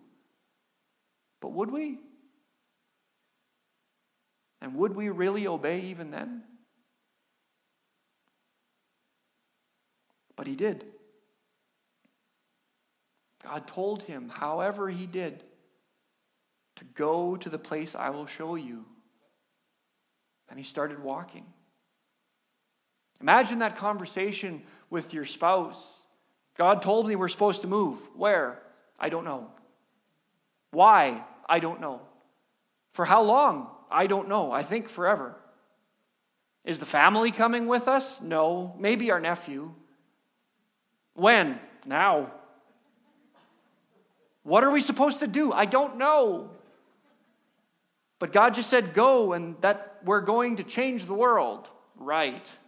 But 1.41 1.53
would 1.53 1.71
we? 1.71 1.99
And 4.61 4.75
would 4.75 4.95
we 4.95 5.09
really 5.09 5.47
obey 5.47 5.81
even 5.83 6.11
then? 6.11 6.43
But 10.37 10.47
he 10.47 10.57
did. 10.57 10.85
God 13.43 13.67
told 13.67 14.03
him, 14.03 14.29
however, 14.29 14.91
he 14.91 15.07
did 15.07 15.43
to 16.79 16.85
go 16.85 17.37
to 17.37 17.49
the 17.49 17.59
place 17.59 17.95
I 17.95 18.11
will 18.11 18.27
show 18.27 18.55
you. 18.55 18.85
And 20.49 20.59
he 20.59 20.65
started 20.65 21.03
walking. 21.03 21.45
Imagine 23.21 23.59
that 23.59 23.77
conversation 23.77 24.63
with 24.89 25.13
your 25.13 25.25
spouse. 25.25 26.03
God 26.57 26.83
told 26.83 27.09
me 27.09 27.17
we're 27.17 27.29
supposed 27.29 27.63
to 27.63 27.69
move. 27.69 27.99
Where? 28.17 28.63
I 28.99 29.09
don't 29.09 29.25
know. 29.25 29.51
Why? 30.71 31.25
I 31.49 31.59
don't 31.59 31.81
know. 31.81 32.01
For 32.93 33.05
how 33.05 33.23
long? 33.23 33.69
I 33.91 34.07
don't 34.07 34.29
know. 34.29 34.53
I 34.53 34.63
think 34.63 34.89
forever. 34.89 35.35
Is 36.65 36.79
the 36.79 36.87
family 36.87 37.33
coming 37.33 37.67
with 37.67 37.89
us? 37.89 38.21
No. 38.21 38.75
Maybe 38.79 39.11
our 39.11 39.21
nephew. 39.21 39.75
When? 41.15 41.59
Now. 41.87 42.33
What 44.45 44.63
are 44.63 44.71
we 44.71 44.81
supposed 44.81 45.21
to 45.21 45.27
do? 45.27 45.53
I 45.53 45.65
don't 45.65 45.99
know. 45.99 46.51
But 48.19 48.33
God 48.33 48.55
just 48.55 48.69
said, 48.69 48.95
go, 48.95 49.33
and 49.33 49.57
that 49.61 49.99
we're 50.05 50.21
going 50.21 50.57
to 50.57 50.65
change 50.65 51.07
the 51.07 51.15
world. 51.15 51.71
Right. 51.97 52.59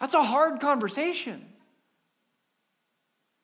That's 0.00 0.14
a 0.14 0.22
hard 0.22 0.60
conversation. 0.60 1.46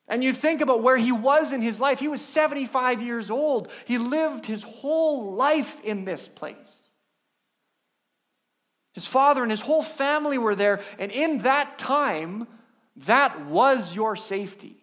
And 0.08 0.22
you 0.22 0.32
think 0.32 0.60
about 0.60 0.82
where 0.82 0.96
he 0.96 1.12
was 1.12 1.52
in 1.52 1.62
his 1.62 1.80
life. 1.80 2.00
He 2.00 2.08
was 2.08 2.20
75 2.20 3.00
years 3.00 3.30
old. 3.30 3.70
He 3.86 3.98
lived 3.98 4.44
his 4.44 4.62
whole 4.62 5.34
life 5.34 5.80
in 5.82 6.04
this 6.04 6.28
place. 6.28 6.82
His 8.92 9.06
father 9.06 9.42
and 9.42 9.50
his 9.50 9.62
whole 9.62 9.82
family 9.82 10.36
were 10.36 10.54
there. 10.54 10.80
And 10.98 11.10
in 11.12 11.38
that 11.38 11.78
time, 11.78 12.46
that 12.96 13.46
was 13.46 13.94
your 13.94 14.16
safety 14.16 14.81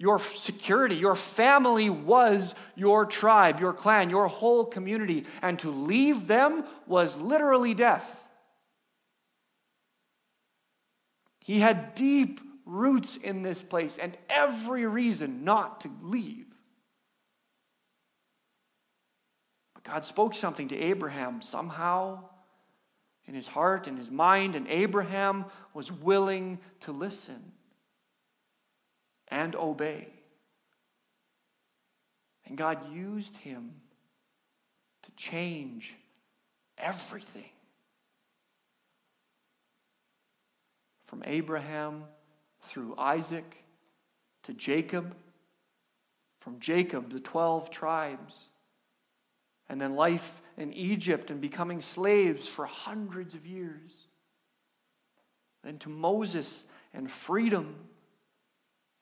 your 0.00 0.18
security. 0.18 0.96
Your 0.96 1.14
family 1.14 1.90
was 1.90 2.54
your 2.74 3.04
tribe, 3.04 3.60
your 3.60 3.74
clan, 3.74 4.08
your 4.08 4.28
whole 4.28 4.64
community. 4.64 5.26
And 5.42 5.58
to 5.58 5.70
leave 5.70 6.26
them 6.26 6.64
was 6.86 7.18
literally 7.18 7.74
death. 7.74 8.18
He 11.40 11.58
had 11.60 11.94
deep 11.94 12.40
roots 12.64 13.16
in 13.18 13.42
this 13.42 13.60
place 13.60 13.98
and 13.98 14.16
every 14.30 14.86
reason 14.86 15.44
not 15.44 15.82
to 15.82 15.90
leave. 16.00 16.46
But 19.74 19.84
God 19.84 20.06
spoke 20.06 20.34
something 20.34 20.68
to 20.68 20.78
Abraham 20.78 21.42
somehow 21.42 22.24
in 23.26 23.34
his 23.34 23.48
heart, 23.48 23.86
in 23.86 23.98
his 23.98 24.10
mind, 24.10 24.56
and 24.56 24.66
Abraham 24.68 25.44
was 25.74 25.92
willing 25.92 26.58
to 26.80 26.92
listen 26.92 27.52
and 29.30 29.54
obey. 29.54 30.08
And 32.46 32.58
God 32.58 32.92
used 32.92 33.36
him 33.36 33.72
to 35.02 35.12
change 35.12 35.94
everything. 36.76 37.50
From 41.04 41.22
Abraham 41.26 42.04
through 42.60 42.94
Isaac 42.98 43.64
to 44.44 44.52
Jacob, 44.54 45.14
from 46.40 46.58
Jacob, 46.60 47.12
the 47.12 47.20
12 47.20 47.70
tribes, 47.70 48.46
and 49.68 49.80
then 49.80 49.94
life 49.94 50.42
in 50.56 50.72
Egypt 50.72 51.30
and 51.30 51.40
becoming 51.40 51.80
slaves 51.80 52.48
for 52.48 52.66
hundreds 52.66 53.34
of 53.34 53.46
years. 53.46 54.08
Then 55.62 55.78
to 55.78 55.88
Moses 55.88 56.64
and 56.92 57.10
freedom, 57.10 57.76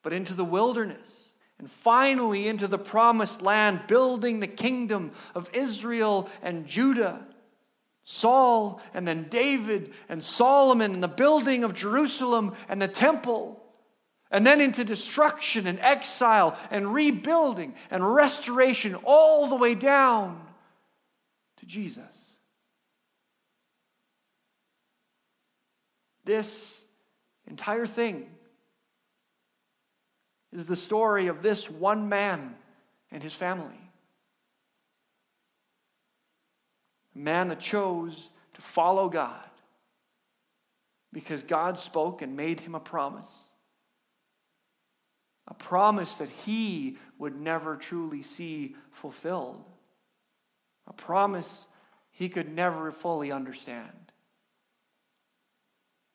but 0.03 0.13
into 0.13 0.33
the 0.33 0.45
wilderness. 0.45 1.33
And 1.57 1.69
finally 1.69 2.47
into 2.47 2.67
the 2.67 2.77
promised 2.77 3.41
land, 3.41 3.81
building 3.87 4.39
the 4.39 4.47
kingdom 4.47 5.11
of 5.35 5.49
Israel 5.53 6.29
and 6.41 6.65
Judah. 6.65 7.25
Saul 8.05 8.81
and 8.93 9.07
then 9.07 9.27
David 9.29 9.93
and 10.07 10.23
Solomon 10.23 10.93
and 10.93 11.03
the 11.03 11.07
building 11.07 11.63
of 11.63 11.73
Jerusalem 11.73 12.55
and 12.69 12.81
the 12.81 12.87
temple 12.87 13.59
and 14.31 14.45
then 14.45 14.61
into 14.61 14.83
destruction 14.83 15.65
and 15.67 15.79
exile 15.79 16.57
and 16.69 16.93
rebuilding 16.93 17.73
and 17.89 18.13
restoration 18.13 18.95
all 19.03 19.47
the 19.47 19.55
way 19.55 19.73
down 19.73 20.41
to 21.57 21.65
Jesus. 21.65 22.03
This 26.25 26.81
entire 27.47 27.87
thing 27.87 28.29
is 30.51 30.65
the 30.65 30.75
story 30.75 31.27
of 31.27 31.41
this 31.41 31.69
one 31.69 32.09
man 32.09 32.55
and 33.11 33.21
his 33.21 33.33
family. 33.33 33.79
A 37.15 37.19
man 37.19 37.49
that 37.49 37.59
chose 37.59 38.29
to 38.53 38.61
follow 38.61 39.09
God 39.09 39.43
because 41.11 41.43
God 41.43 41.79
spoke 41.79 42.21
and 42.21 42.35
made 42.35 42.59
him 42.59 42.75
a 42.75 42.79
promise 42.79 43.49
a 45.49 45.53
promise 45.55 46.15
that 46.15 46.29
he 46.29 46.97
would 47.17 47.39
never 47.39 47.75
truly 47.75 48.21
see 48.21 48.75
fulfilled, 48.91 49.65
a 50.87 50.93
promise 50.93 51.67
he 52.11 52.29
could 52.29 52.53
never 52.53 52.91
fully 52.91 53.31
understand. 53.31 53.89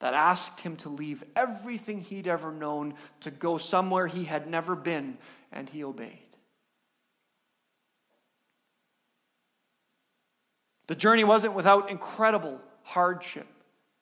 That 0.01 0.15
asked 0.15 0.61
him 0.61 0.77
to 0.79 0.89
leave 0.89 1.25
everything 1.35 2.01
he'd 2.01 2.27
ever 2.27 2.53
known 2.53 2.95
to 3.21 3.31
go 3.31 3.59
somewhere 3.59 4.07
he 4.07 4.25
had 4.25 4.49
never 4.49 4.75
been, 4.75 5.19
and 5.53 5.69
he 5.69 5.85
obeyed. 5.85 6.19
The 10.87 10.95
journey 10.95 11.25
wasn't 11.25 11.55
without 11.55 11.91
incredible 11.91 12.61
hardship 12.83 13.47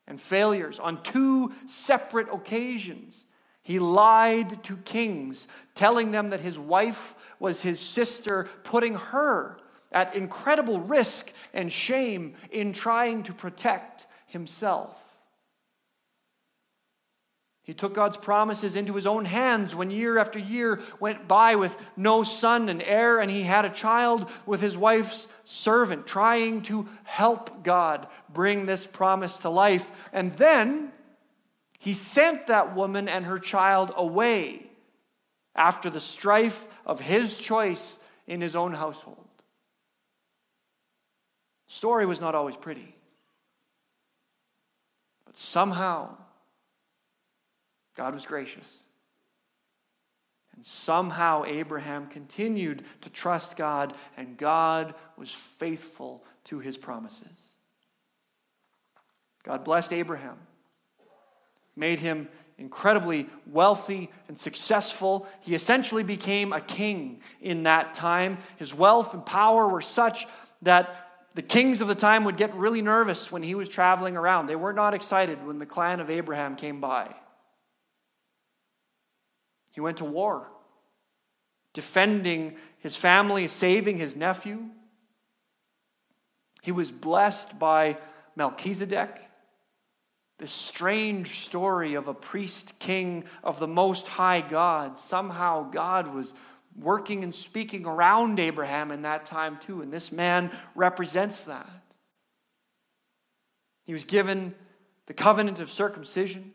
and 0.06 0.20
failures 0.20 0.80
on 0.80 1.02
two 1.02 1.52
separate 1.66 2.28
occasions. 2.32 3.24
He 3.62 3.78
lied 3.78 4.64
to 4.64 4.76
kings, 4.78 5.46
telling 5.74 6.10
them 6.10 6.30
that 6.30 6.40
his 6.40 6.58
wife 6.58 7.14
was 7.38 7.62
his 7.62 7.78
sister, 7.78 8.48
putting 8.64 8.96
her 8.96 9.58
at 9.92 10.16
incredible 10.16 10.80
risk 10.80 11.30
and 11.54 11.70
shame 11.70 12.34
in 12.50 12.72
trying 12.72 13.22
to 13.24 13.32
protect 13.32 14.06
himself. 14.26 14.98
He 17.64 17.74
took 17.74 17.94
God's 17.94 18.16
promises 18.16 18.74
into 18.74 18.94
his 18.94 19.06
own 19.06 19.24
hands 19.24 19.74
when 19.74 19.90
year 19.90 20.18
after 20.18 20.38
year 20.38 20.80
went 20.98 21.28
by 21.28 21.54
with 21.54 21.76
no 21.96 22.24
son 22.24 22.68
and 22.68 22.82
heir, 22.82 23.20
and 23.20 23.30
he 23.30 23.42
had 23.42 23.64
a 23.64 23.70
child 23.70 24.28
with 24.46 24.60
his 24.60 24.76
wife's 24.76 25.28
servant, 25.44 26.06
trying 26.06 26.62
to 26.62 26.88
help 27.04 27.62
God 27.62 28.08
bring 28.28 28.66
this 28.66 28.84
promise 28.84 29.38
to 29.38 29.48
life. 29.48 29.92
And 30.12 30.32
then 30.32 30.90
he 31.78 31.94
sent 31.94 32.48
that 32.48 32.74
woman 32.74 33.08
and 33.08 33.26
her 33.26 33.38
child 33.38 33.92
away 33.96 34.66
after 35.54 35.88
the 35.88 36.00
strife 36.00 36.66
of 36.84 36.98
his 36.98 37.38
choice 37.38 37.96
in 38.26 38.40
his 38.40 38.56
own 38.56 38.72
household. 38.72 39.18
Story 41.68 42.06
was 42.06 42.20
not 42.20 42.34
always 42.34 42.56
pretty. 42.56 42.94
But 45.26 45.38
somehow, 45.38 46.16
God 47.96 48.14
was 48.14 48.26
gracious. 48.26 48.78
And 50.54 50.64
somehow 50.64 51.44
Abraham 51.46 52.06
continued 52.06 52.84
to 53.00 53.10
trust 53.10 53.56
God, 53.56 53.94
and 54.16 54.36
God 54.36 54.94
was 55.16 55.30
faithful 55.30 56.24
to 56.44 56.58
his 56.58 56.76
promises. 56.76 57.52
God 59.44 59.64
blessed 59.64 59.92
Abraham 59.92 60.36
made 61.74 62.00
him 62.00 62.28
incredibly 62.58 63.28
wealthy 63.46 64.10
and 64.28 64.38
successful. 64.38 65.26
He 65.40 65.54
essentially 65.54 66.02
became 66.02 66.52
a 66.52 66.60
king 66.60 67.20
in 67.40 67.64
that 67.64 67.94
time. 67.94 68.38
His 68.56 68.74
wealth 68.74 69.14
and 69.14 69.24
power 69.24 69.66
were 69.66 69.80
such 69.80 70.26
that 70.62 71.08
the 71.34 71.42
kings 71.42 71.80
of 71.80 71.88
the 71.88 71.94
time 71.94 72.24
would 72.24 72.36
get 72.36 72.54
really 72.54 72.82
nervous 72.82 73.32
when 73.32 73.42
he 73.42 73.54
was 73.54 73.68
traveling 73.68 74.16
around. 74.16 74.46
They 74.46 74.56
were 74.56 74.72
not 74.72 74.92
excited 74.92 75.44
when 75.46 75.58
the 75.58 75.66
clan 75.66 75.98
of 75.98 76.10
Abraham 76.10 76.56
came 76.56 76.78
by. 76.78 77.14
He 79.72 79.80
went 79.80 79.98
to 79.98 80.04
war, 80.04 80.48
defending 81.72 82.56
his 82.78 82.96
family, 82.96 83.48
saving 83.48 83.98
his 83.98 84.14
nephew. 84.14 84.68
He 86.62 86.72
was 86.72 86.90
blessed 86.90 87.58
by 87.58 87.96
Melchizedek 88.36 89.20
this 90.42 90.50
strange 90.50 91.44
story 91.44 91.94
of 91.94 92.08
a 92.08 92.14
priest 92.14 92.80
king 92.80 93.22
of 93.44 93.60
the 93.60 93.68
Most 93.68 94.08
High 94.08 94.40
God. 94.40 94.98
Somehow 94.98 95.70
God 95.70 96.12
was 96.12 96.34
working 96.74 97.22
and 97.22 97.32
speaking 97.32 97.86
around 97.86 98.40
Abraham 98.40 98.90
in 98.90 99.02
that 99.02 99.24
time 99.24 99.58
too, 99.58 99.82
and 99.82 99.92
this 99.92 100.10
man 100.10 100.50
represents 100.74 101.44
that. 101.44 101.70
He 103.84 103.92
was 103.92 104.04
given 104.04 104.56
the 105.06 105.14
covenant 105.14 105.60
of 105.60 105.70
circumcision. 105.70 106.52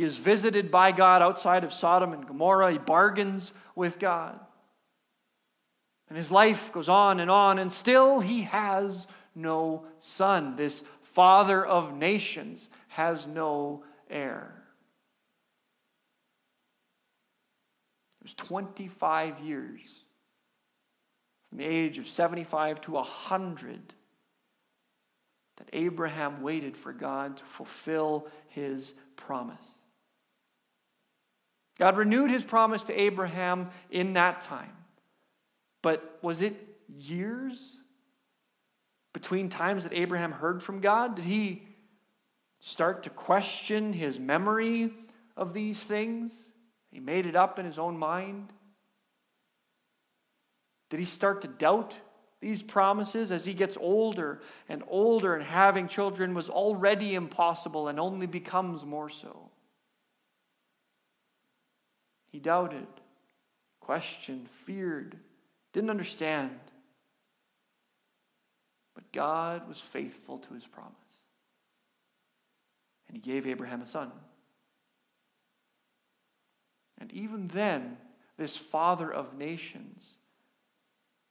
He 0.00 0.06
is 0.06 0.16
visited 0.16 0.70
by 0.70 0.92
God 0.92 1.20
outside 1.20 1.62
of 1.62 1.74
Sodom 1.74 2.14
and 2.14 2.26
Gomorrah. 2.26 2.72
He 2.72 2.78
bargains 2.78 3.52
with 3.74 3.98
God. 3.98 4.40
And 6.08 6.16
his 6.16 6.32
life 6.32 6.72
goes 6.72 6.88
on 6.88 7.20
and 7.20 7.30
on, 7.30 7.58
and 7.58 7.70
still 7.70 8.18
he 8.18 8.44
has 8.44 9.06
no 9.34 9.84
son. 9.98 10.56
This 10.56 10.82
father 11.02 11.62
of 11.62 11.94
nations, 11.94 12.70
has 12.88 13.26
no 13.26 13.84
heir. 14.08 14.64
It 18.20 18.24
was 18.24 18.32
25 18.32 19.40
years, 19.40 19.96
from 21.50 21.58
the 21.58 21.66
age 21.66 21.98
of 21.98 22.08
75 22.08 22.80
to 22.80 22.92
100, 22.92 23.92
that 25.58 25.68
Abraham 25.74 26.40
waited 26.40 26.74
for 26.74 26.94
God 26.94 27.36
to 27.36 27.44
fulfill 27.44 28.26
his 28.48 28.94
promise. 29.14 29.60
God 31.80 31.96
renewed 31.96 32.30
his 32.30 32.44
promise 32.44 32.82
to 32.84 33.00
Abraham 33.00 33.70
in 33.90 34.12
that 34.12 34.42
time. 34.42 34.76
But 35.80 36.18
was 36.20 36.42
it 36.42 36.54
years 36.86 37.74
between 39.14 39.48
times 39.48 39.84
that 39.84 39.94
Abraham 39.94 40.30
heard 40.30 40.62
from 40.62 40.80
God? 40.80 41.16
Did 41.16 41.24
he 41.24 41.62
start 42.60 43.04
to 43.04 43.10
question 43.10 43.94
his 43.94 44.20
memory 44.20 44.92
of 45.38 45.54
these 45.54 45.82
things? 45.82 46.32
He 46.90 47.00
made 47.00 47.24
it 47.24 47.34
up 47.34 47.58
in 47.58 47.64
his 47.64 47.78
own 47.78 47.96
mind. 47.96 48.52
Did 50.90 50.98
he 50.98 51.06
start 51.06 51.40
to 51.42 51.48
doubt 51.48 51.96
these 52.42 52.62
promises 52.62 53.32
as 53.32 53.46
he 53.46 53.54
gets 53.54 53.78
older 53.80 54.40
and 54.68 54.82
older 54.86 55.34
and 55.34 55.42
having 55.42 55.88
children 55.88 56.34
was 56.34 56.50
already 56.50 57.14
impossible 57.14 57.88
and 57.88 57.98
only 57.98 58.26
becomes 58.26 58.84
more 58.84 59.08
so? 59.08 59.49
He 62.30 62.38
doubted, 62.38 62.86
questioned, 63.80 64.48
feared, 64.48 65.16
didn't 65.72 65.90
understand. 65.90 66.58
But 68.94 69.12
God 69.12 69.68
was 69.68 69.80
faithful 69.80 70.38
to 70.38 70.54
his 70.54 70.66
promise. 70.66 70.94
And 73.08 73.16
he 73.16 73.20
gave 73.20 73.46
Abraham 73.46 73.82
a 73.82 73.86
son. 73.86 74.10
And 76.98 77.12
even 77.12 77.48
then, 77.48 77.96
this 78.36 78.56
father 78.56 79.12
of 79.12 79.36
nations 79.36 80.16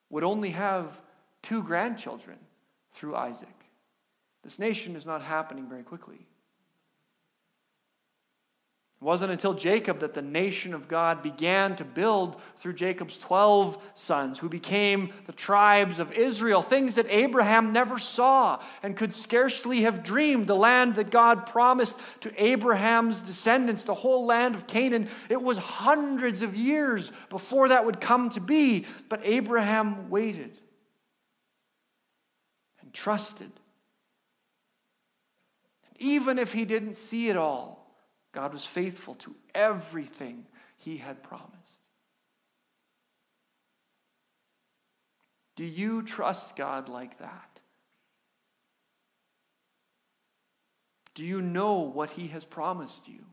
would 0.10 0.24
only 0.24 0.50
have 0.52 1.02
two 1.42 1.64
grandchildren 1.64 2.38
through 2.92 3.16
Isaac. 3.16 3.48
This 4.44 4.60
nation 4.60 4.96
is 4.96 5.06
not 5.06 5.22
happening 5.22 5.68
very 5.68 5.84
quickly. 5.84 6.26
It 9.02 9.06
wasn't 9.06 9.32
until 9.32 9.54
Jacob 9.54 10.00
that 10.00 10.14
the 10.14 10.22
nation 10.22 10.74
of 10.74 10.90
God 10.90 11.22
began 11.22 11.78
to 11.78 11.86
build 11.86 12.36
through 12.58 12.74
Jacob's 12.74 13.18
12 13.18 13.82
sons, 13.94 14.40
who 14.40 14.50
became 14.50 15.14
the 15.26 15.32
tribes 15.32 16.00
of 16.00 16.12
Israel, 16.12 16.62
things 16.62 16.96
that 16.96 17.06
Abraham 17.10 17.72
never 17.72 17.98
saw 17.98 18.62
and 18.84 18.98
could 18.98 19.14
scarcely 19.14 19.84
have 19.84 20.04
dreamed. 20.04 20.48
The 20.48 20.56
land 20.56 20.96
that 20.96 21.12
God 21.12 21.46
promised 21.46 21.96
to 22.22 22.44
Abraham's 22.44 23.22
descendants, 23.22 23.86
the 23.86 23.94
whole 23.94 24.26
land 24.26 24.56
of 24.56 24.68
Canaan, 24.68 25.08
it 25.30 25.42
was 25.42 25.58
hundreds 25.58 26.42
of 26.42 26.58
years 26.58 27.14
before 27.30 27.70
that 27.70 27.86
would 27.86 28.02
come 28.02 28.30
to 28.32 28.42
be, 28.42 28.86
but 29.08 29.22
Abraham 29.24 30.10
waited. 30.10 30.58
and 32.82 32.94
trusted. 32.94 33.52
And 35.88 36.02
even 36.02 36.38
if 36.38 36.52
he 36.52 36.66
didn't 36.66 36.96
see 36.96 37.30
it 37.30 37.38
all, 37.38 37.79
God 38.32 38.54
was 38.54 38.66
faithful 38.66 39.16
to 39.16 39.36
everything 39.56 40.46
he 40.78 40.98
had 40.98 41.24
promised. 41.24 41.90
Do 45.56 45.66
you 45.66 46.04
trust 46.04 46.56
God 46.56 46.88
like 46.88 47.20
that? 47.20 47.60
Do 51.16 51.26
you 51.26 51.42
know 51.42 51.80
what 51.80 52.12
he 52.12 52.28
has 52.28 52.46
promised 52.46 53.10
you? 53.10 53.26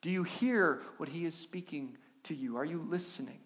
Do 0.00 0.10
you 0.10 0.22
hear 0.22 0.80
what 0.96 1.10
he 1.10 1.26
is 1.26 1.34
speaking 1.34 1.98
to 2.24 2.34
you? 2.34 2.56
Are 2.56 2.64
you 2.64 2.86
listening? 2.88 3.40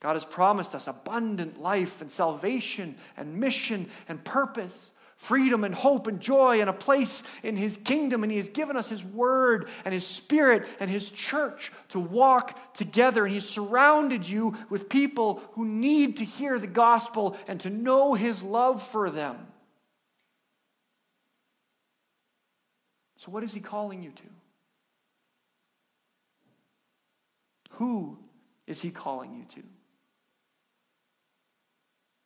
God 0.00 0.12
has 0.12 0.24
promised 0.24 0.74
us 0.74 0.86
abundant 0.86 1.60
life 1.60 2.00
and 2.02 2.10
salvation 2.10 2.96
and 3.16 3.40
mission 3.40 3.88
and 4.06 4.22
purpose 4.22 4.90
freedom 5.24 5.64
and 5.64 5.74
hope 5.74 6.06
and 6.06 6.20
joy 6.20 6.60
and 6.60 6.68
a 6.68 6.74
place 6.74 7.22
in 7.42 7.56
His 7.56 7.76
kingdom. 7.78 8.22
And 8.22 8.30
He 8.30 8.36
has 8.36 8.48
given 8.48 8.76
us 8.76 8.88
His 8.88 9.02
Word 9.02 9.68
and 9.84 9.94
His 9.94 10.06
Spirit 10.06 10.66
and 10.80 10.90
His 10.90 11.10
church 11.10 11.72
to 11.88 12.00
walk 12.00 12.74
together. 12.74 13.24
And 13.24 13.32
He's 13.32 13.48
surrounded 13.48 14.28
you 14.28 14.54
with 14.68 14.88
people 14.88 15.42
who 15.52 15.64
need 15.64 16.18
to 16.18 16.24
hear 16.24 16.58
the 16.58 16.66
gospel 16.66 17.36
and 17.48 17.58
to 17.60 17.70
know 17.70 18.14
His 18.14 18.42
love 18.42 18.82
for 18.82 19.10
them. 19.10 19.36
So, 23.16 23.30
what 23.30 23.42
is 23.42 23.54
He 23.54 23.60
calling 23.60 24.02
you 24.02 24.10
to? 24.10 24.22
Who 27.70 28.18
is 28.66 28.80
He 28.80 28.90
calling 28.90 29.34
you 29.34 29.44
to? 29.56 29.68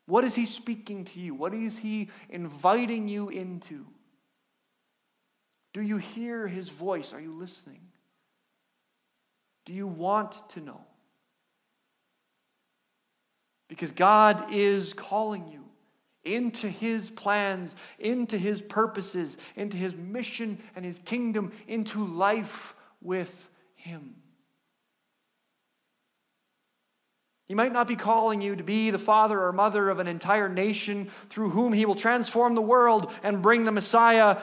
What 0.08 0.24
is 0.24 0.34
He 0.34 0.46
speaking 0.46 1.04
to 1.04 1.20
you? 1.20 1.34
What 1.34 1.52
is 1.52 1.76
He 1.76 2.08
inviting 2.30 3.08
you 3.08 3.28
into? 3.28 3.84
Do 5.74 5.82
you 5.82 5.98
hear 5.98 6.48
His 6.48 6.70
voice? 6.70 7.12
Are 7.12 7.20
you 7.20 7.34
listening? 7.34 7.82
Do 9.66 9.74
you 9.74 9.86
want 9.86 10.48
to 10.50 10.60
know? 10.62 10.80
Because 13.68 13.90
God 13.90 14.50
is 14.50 14.94
calling 14.94 15.46
you 15.46 15.66
into 16.24 16.68
His 16.68 17.10
plans, 17.10 17.76
into 17.98 18.38
His 18.38 18.62
purposes, 18.62 19.36
into 19.56 19.76
His 19.76 19.94
mission 19.94 20.58
and 20.74 20.86
His 20.86 21.00
kingdom, 21.00 21.52
into 21.66 22.06
life 22.06 22.74
with 23.02 23.50
Him. 23.74 24.14
He 27.48 27.54
might 27.54 27.72
not 27.72 27.88
be 27.88 27.96
calling 27.96 28.42
you 28.42 28.56
to 28.56 28.62
be 28.62 28.90
the 28.90 28.98
father 28.98 29.42
or 29.42 29.52
mother 29.52 29.88
of 29.88 30.00
an 30.00 30.06
entire 30.06 30.50
nation 30.50 31.10
through 31.30 31.48
whom 31.48 31.72
he 31.72 31.86
will 31.86 31.94
transform 31.94 32.54
the 32.54 32.60
world 32.60 33.10
and 33.22 33.40
bring 33.40 33.64
the 33.64 33.72
Messiah, 33.72 34.38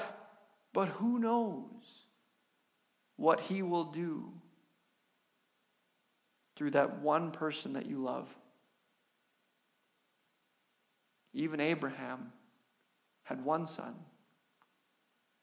but 0.74 0.88
who 0.88 1.20
knows 1.20 1.70
what 3.16 3.40
he 3.42 3.62
will 3.62 3.86
do 3.86 4.34
through 6.56 6.72
that 6.72 7.00
one 7.00 7.30
person 7.30 7.74
that 7.74 7.86
you 7.86 8.00
love. 8.00 8.28
Even 11.34 11.60
Abraham 11.60 12.32
had 13.24 13.46
one 13.46 13.68
son 13.68 13.94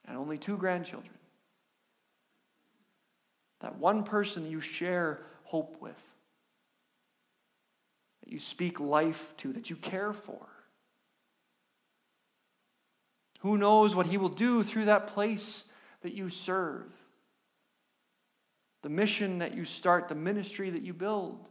and 0.04 0.16
only 0.16 0.36
two 0.36 0.56
grandchildren. 0.56 1.14
That 3.60 3.78
one 3.78 4.02
person 4.02 4.50
you 4.50 4.60
share 4.60 5.20
hope 5.44 5.76
with 5.80 5.96
you 8.32 8.38
speak 8.38 8.80
life 8.80 9.34
to, 9.38 9.52
that 9.52 9.70
you 9.70 9.76
care 9.76 10.12
for. 10.12 10.46
Who 13.40 13.58
knows 13.58 13.94
what 13.94 14.06
He 14.06 14.16
will 14.16 14.28
do 14.28 14.62
through 14.62 14.86
that 14.86 15.08
place 15.08 15.64
that 16.02 16.14
you 16.14 16.30
serve, 16.30 16.92
the 18.82 18.88
mission 18.88 19.38
that 19.38 19.54
you 19.54 19.64
start, 19.64 20.08
the 20.08 20.14
ministry 20.14 20.70
that 20.70 20.82
you 20.82 20.92
build. 20.92 21.48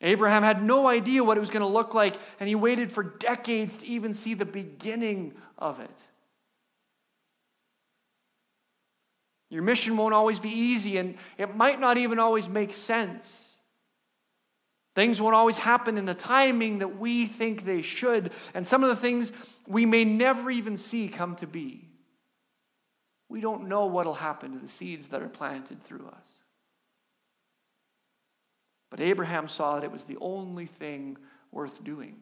Abraham 0.00 0.42
had 0.42 0.62
no 0.62 0.86
idea 0.86 1.24
what 1.24 1.36
it 1.36 1.40
was 1.40 1.50
going 1.50 1.62
to 1.62 1.66
look 1.66 1.94
like, 1.94 2.16
and 2.38 2.48
he 2.48 2.54
waited 2.54 2.92
for 2.92 3.02
decades 3.02 3.78
to 3.78 3.86
even 3.86 4.12
see 4.12 4.34
the 4.34 4.44
beginning 4.44 5.34
of 5.58 5.80
it. 5.80 5.90
Your 9.48 9.62
mission 9.62 9.96
won't 9.96 10.12
always 10.12 10.38
be 10.38 10.50
easy, 10.50 10.98
and 10.98 11.16
it 11.38 11.56
might 11.56 11.80
not 11.80 11.96
even 11.96 12.18
always 12.18 12.48
make 12.48 12.74
sense. 12.74 13.53
Things 14.94 15.20
won't 15.20 15.34
always 15.34 15.58
happen 15.58 15.98
in 15.98 16.04
the 16.04 16.14
timing 16.14 16.78
that 16.78 16.98
we 16.98 17.26
think 17.26 17.64
they 17.64 17.82
should, 17.82 18.32
and 18.54 18.66
some 18.66 18.84
of 18.84 18.90
the 18.90 18.96
things 18.96 19.32
we 19.66 19.86
may 19.86 20.04
never 20.04 20.50
even 20.50 20.76
see 20.76 21.08
come 21.08 21.34
to 21.36 21.46
be. 21.46 21.88
We 23.28 23.40
don't 23.40 23.68
know 23.68 23.86
what 23.86 24.06
will 24.06 24.14
happen 24.14 24.52
to 24.52 24.58
the 24.58 24.68
seeds 24.68 25.08
that 25.08 25.22
are 25.22 25.28
planted 25.28 25.82
through 25.82 26.06
us. 26.06 26.28
But 28.90 29.00
Abraham 29.00 29.48
saw 29.48 29.74
that 29.74 29.84
it 29.84 29.90
was 29.90 30.04
the 30.04 30.18
only 30.20 30.66
thing 30.66 31.16
worth 31.50 31.82
doing. 31.82 32.16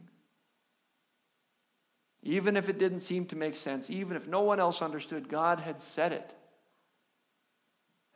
Even 2.22 2.56
if 2.56 2.70
it 2.70 2.78
didn't 2.78 3.00
seem 3.00 3.26
to 3.26 3.36
make 3.36 3.56
sense, 3.56 3.90
even 3.90 4.16
if 4.16 4.26
no 4.26 4.40
one 4.40 4.60
else 4.60 4.80
understood, 4.80 5.28
God 5.28 5.60
had 5.60 5.80
said 5.80 6.12
it. 6.12 6.34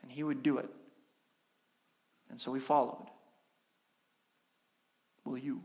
And 0.01 0.11
he 0.11 0.23
would 0.23 0.43
do 0.43 0.57
it. 0.57 0.71
And 2.31 2.41
so 2.41 2.55
he 2.55 2.61
followed 2.61 3.09
will 5.27 5.39
you? 5.39 5.63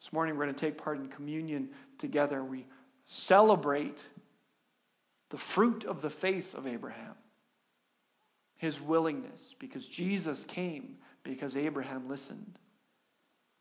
This 0.00 0.12
morning, 0.12 0.36
we're 0.36 0.44
going 0.44 0.54
to 0.54 0.60
take 0.60 0.76
part 0.76 0.98
in 0.98 1.08
communion 1.08 1.70
together. 1.98 2.42
We 2.44 2.66
celebrate 3.04 4.02
the 5.30 5.38
fruit 5.38 5.84
of 5.84 6.02
the 6.02 6.10
faith 6.10 6.54
of 6.54 6.66
Abraham, 6.66 7.14
his 8.56 8.80
willingness, 8.80 9.54
because 9.58 9.86
Jesus 9.86 10.44
came 10.44 10.96
because 11.22 11.56
Abraham 11.56 12.08
listened. 12.08 12.58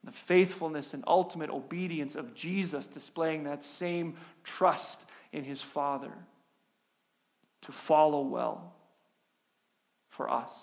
The 0.04 0.12
faithfulness 0.12 0.94
and 0.94 1.04
ultimate 1.08 1.50
obedience 1.50 2.16
of 2.16 2.36
Jesus, 2.36 2.88
displaying 2.88 3.46
that 3.46 3.64
same 3.64 4.16
trust 4.44 5.06
in 5.32 5.46
his 5.46 5.62
Father 5.62 6.12
to 7.62 7.72
follow 7.72 8.22
well 8.22 8.74
for 10.10 10.30
us. 10.30 10.54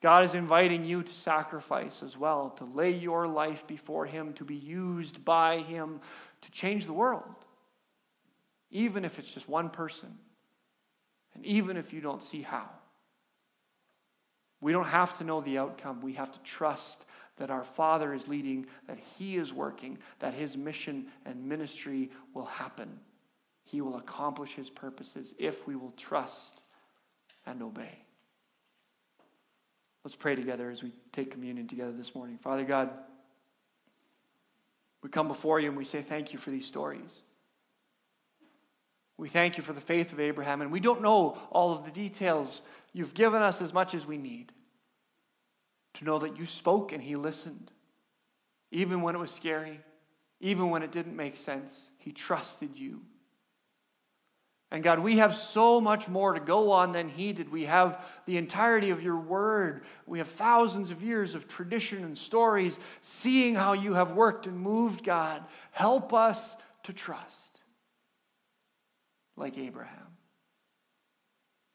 God 0.00 0.24
is 0.24 0.34
inviting 0.34 0.84
you 0.84 1.02
to 1.02 1.12
sacrifice 1.12 2.02
as 2.02 2.16
well, 2.16 2.50
to 2.56 2.64
lay 2.64 2.90
your 2.90 3.28
life 3.28 3.66
before 3.66 4.06
Him, 4.06 4.32
to 4.34 4.44
be 4.44 4.54
used 4.54 5.24
by 5.24 5.58
Him 5.58 6.00
to 6.40 6.50
change 6.50 6.86
the 6.86 6.92
world, 6.94 7.44
even 8.70 9.04
if 9.04 9.18
it's 9.18 9.32
just 9.32 9.48
one 9.48 9.68
person, 9.68 10.16
and 11.34 11.44
even 11.44 11.76
if 11.76 11.92
you 11.92 12.00
don't 12.00 12.24
see 12.24 12.40
how. 12.40 12.68
We 14.62 14.72
don't 14.72 14.86
have 14.86 15.16
to 15.18 15.24
know 15.24 15.40
the 15.40 15.58
outcome. 15.58 16.00
We 16.00 16.14
have 16.14 16.32
to 16.32 16.40
trust 16.40 17.06
that 17.36 17.50
our 17.50 17.64
Father 17.64 18.12
is 18.12 18.28
leading, 18.28 18.66
that 18.86 18.98
He 19.18 19.36
is 19.36 19.52
working, 19.52 19.98
that 20.18 20.34
His 20.34 20.56
mission 20.56 21.06
and 21.24 21.46
ministry 21.46 22.10
will 22.34 22.46
happen. 22.46 23.00
He 23.64 23.80
will 23.80 23.96
accomplish 23.96 24.54
His 24.54 24.70
purposes 24.70 25.34
if 25.38 25.66
we 25.66 25.76
will 25.76 25.92
trust 25.92 26.62
and 27.46 27.62
obey. 27.62 28.04
Let's 30.04 30.16
pray 30.16 30.34
together 30.34 30.70
as 30.70 30.82
we 30.82 30.92
take 31.12 31.30
communion 31.30 31.66
together 31.66 31.92
this 31.92 32.14
morning. 32.14 32.38
Father 32.38 32.64
God, 32.64 32.90
we 35.02 35.10
come 35.10 35.28
before 35.28 35.60
you 35.60 35.68
and 35.68 35.76
we 35.76 35.84
say 35.84 36.02
thank 36.02 36.32
you 36.32 36.38
for 36.38 36.50
these 36.50 36.66
stories. 36.66 37.22
We 39.18 39.28
thank 39.28 39.58
you 39.58 39.62
for 39.62 39.74
the 39.74 39.82
faith 39.82 40.14
of 40.14 40.20
Abraham, 40.20 40.62
and 40.62 40.72
we 40.72 40.80
don't 40.80 41.02
know 41.02 41.36
all 41.50 41.72
of 41.74 41.84
the 41.84 41.90
details. 41.90 42.62
You've 42.94 43.12
given 43.12 43.42
us 43.42 43.60
as 43.60 43.74
much 43.74 43.92
as 43.94 44.06
we 44.06 44.16
need 44.16 44.52
to 45.94 46.04
know 46.04 46.18
that 46.20 46.38
you 46.38 46.46
spoke 46.46 46.92
and 46.92 47.02
he 47.02 47.16
listened. 47.16 47.70
Even 48.70 49.02
when 49.02 49.14
it 49.14 49.18
was 49.18 49.30
scary, 49.30 49.80
even 50.40 50.70
when 50.70 50.82
it 50.82 50.90
didn't 50.90 51.16
make 51.16 51.36
sense, 51.36 51.90
he 51.98 52.12
trusted 52.12 52.76
you. 52.76 53.02
And 54.72 54.84
God, 54.84 55.00
we 55.00 55.18
have 55.18 55.34
so 55.34 55.80
much 55.80 56.08
more 56.08 56.32
to 56.32 56.40
go 56.40 56.70
on 56.70 56.92
than 56.92 57.08
He 57.08 57.32
did. 57.32 57.50
We 57.50 57.64
have 57.64 58.06
the 58.26 58.36
entirety 58.36 58.90
of 58.90 59.02
your 59.02 59.18
word. 59.18 59.82
We 60.06 60.18
have 60.18 60.28
thousands 60.28 60.92
of 60.92 61.02
years 61.02 61.34
of 61.34 61.48
tradition 61.48 62.04
and 62.04 62.16
stories, 62.16 62.78
seeing 63.02 63.56
how 63.56 63.72
you 63.72 63.94
have 63.94 64.12
worked 64.12 64.46
and 64.46 64.58
moved, 64.58 65.02
God. 65.02 65.42
Help 65.72 66.14
us 66.14 66.56
to 66.84 66.92
trust 66.92 67.60
like 69.36 69.58
Abraham. 69.58 70.06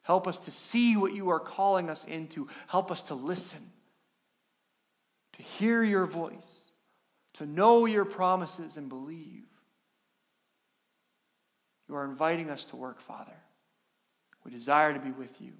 Help 0.02 0.26
us 0.26 0.38
to 0.38 0.50
see 0.50 0.96
what 0.96 1.12
you 1.12 1.30
are 1.30 1.40
calling 1.40 1.90
us 1.90 2.04
into. 2.04 2.48
Help 2.68 2.90
us 2.90 3.02
to 3.04 3.14
listen, 3.14 3.72
to 5.32 5.42
hear 5.42 5.82
your 5.82 6.06
voice, 6.06 6.70
to 7.34 7.44
know 7.44 7.84
your 7.84 8.04
promises 8.04 8.76
and 8.76 8.88
believe. 8.88 9.45
You 11.88 11.96
are 11.96 12.04
inviting 12.04 12.50
us 12.50 12.64
to 12.66 12.76
work, 12.76 13.00
Father. 13.00 13.36
We 14.44 14.50
desire 14.50 14.92
to 14.92 15.00
be 15.00 15.10
with 15.10 15.40
you. 15.40 15.52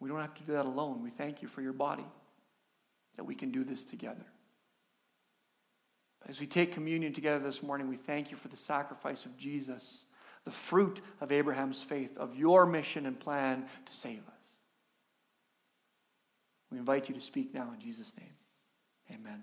We 0.00 0.08
don't 0.08 0.20
have 0.20 0.34
to 0.34 0.42
do 0.42 0.52
that 0.52 0.64
alone. 0.64 1.02
We 1.02 1.10
thank 1.10 1.42
you 1.42 1.48
for 1.48 1.60
your 1.60 1.72
body, 1.72 2.06
that 3.16 3.24
we 3.24 3.34
can 3.34 3.50
do 3.50 3.64
this 3.64 3.84
together. 3.84 4.24
As 6.28 6.40
we 6.40 6.46
take 6.46 6.72
communion 6.72 7.12
together 7.12 7.38
this 7.38 7.62
morning, 7.62 7.88
we 7.88 7.96
thank 7.96 8.30
you 8.30 8.36
for 8.36 8.48
the 8.48 8.56
sacrifice 8.56 9.24
of 9.24 9.36
Jesus, 9.36 10.04
the 10.44 10.50
fruit 10.50 11.00
of 11.20 11.32
Abraham's 11.32 11.82
faith, 11.82 12.16
of 12.18 12.36
your 12.36 12.66
mission 12.66 13.06
and 13.06 13.18
plan 13.18 13.64
to 13.86 13.94
save 13.94 14.20
us. 14.20 14.56
We 16.70 16.78
invite 16.78 17.08
you 17.08 17.14
to 17.14 17.20
speak 17.20 17.52
now 17.52 17.70
in 17.74 17.80
Jesus' 17.80 18.14
name. 18.16 18.34
Amen. 19.10 19.42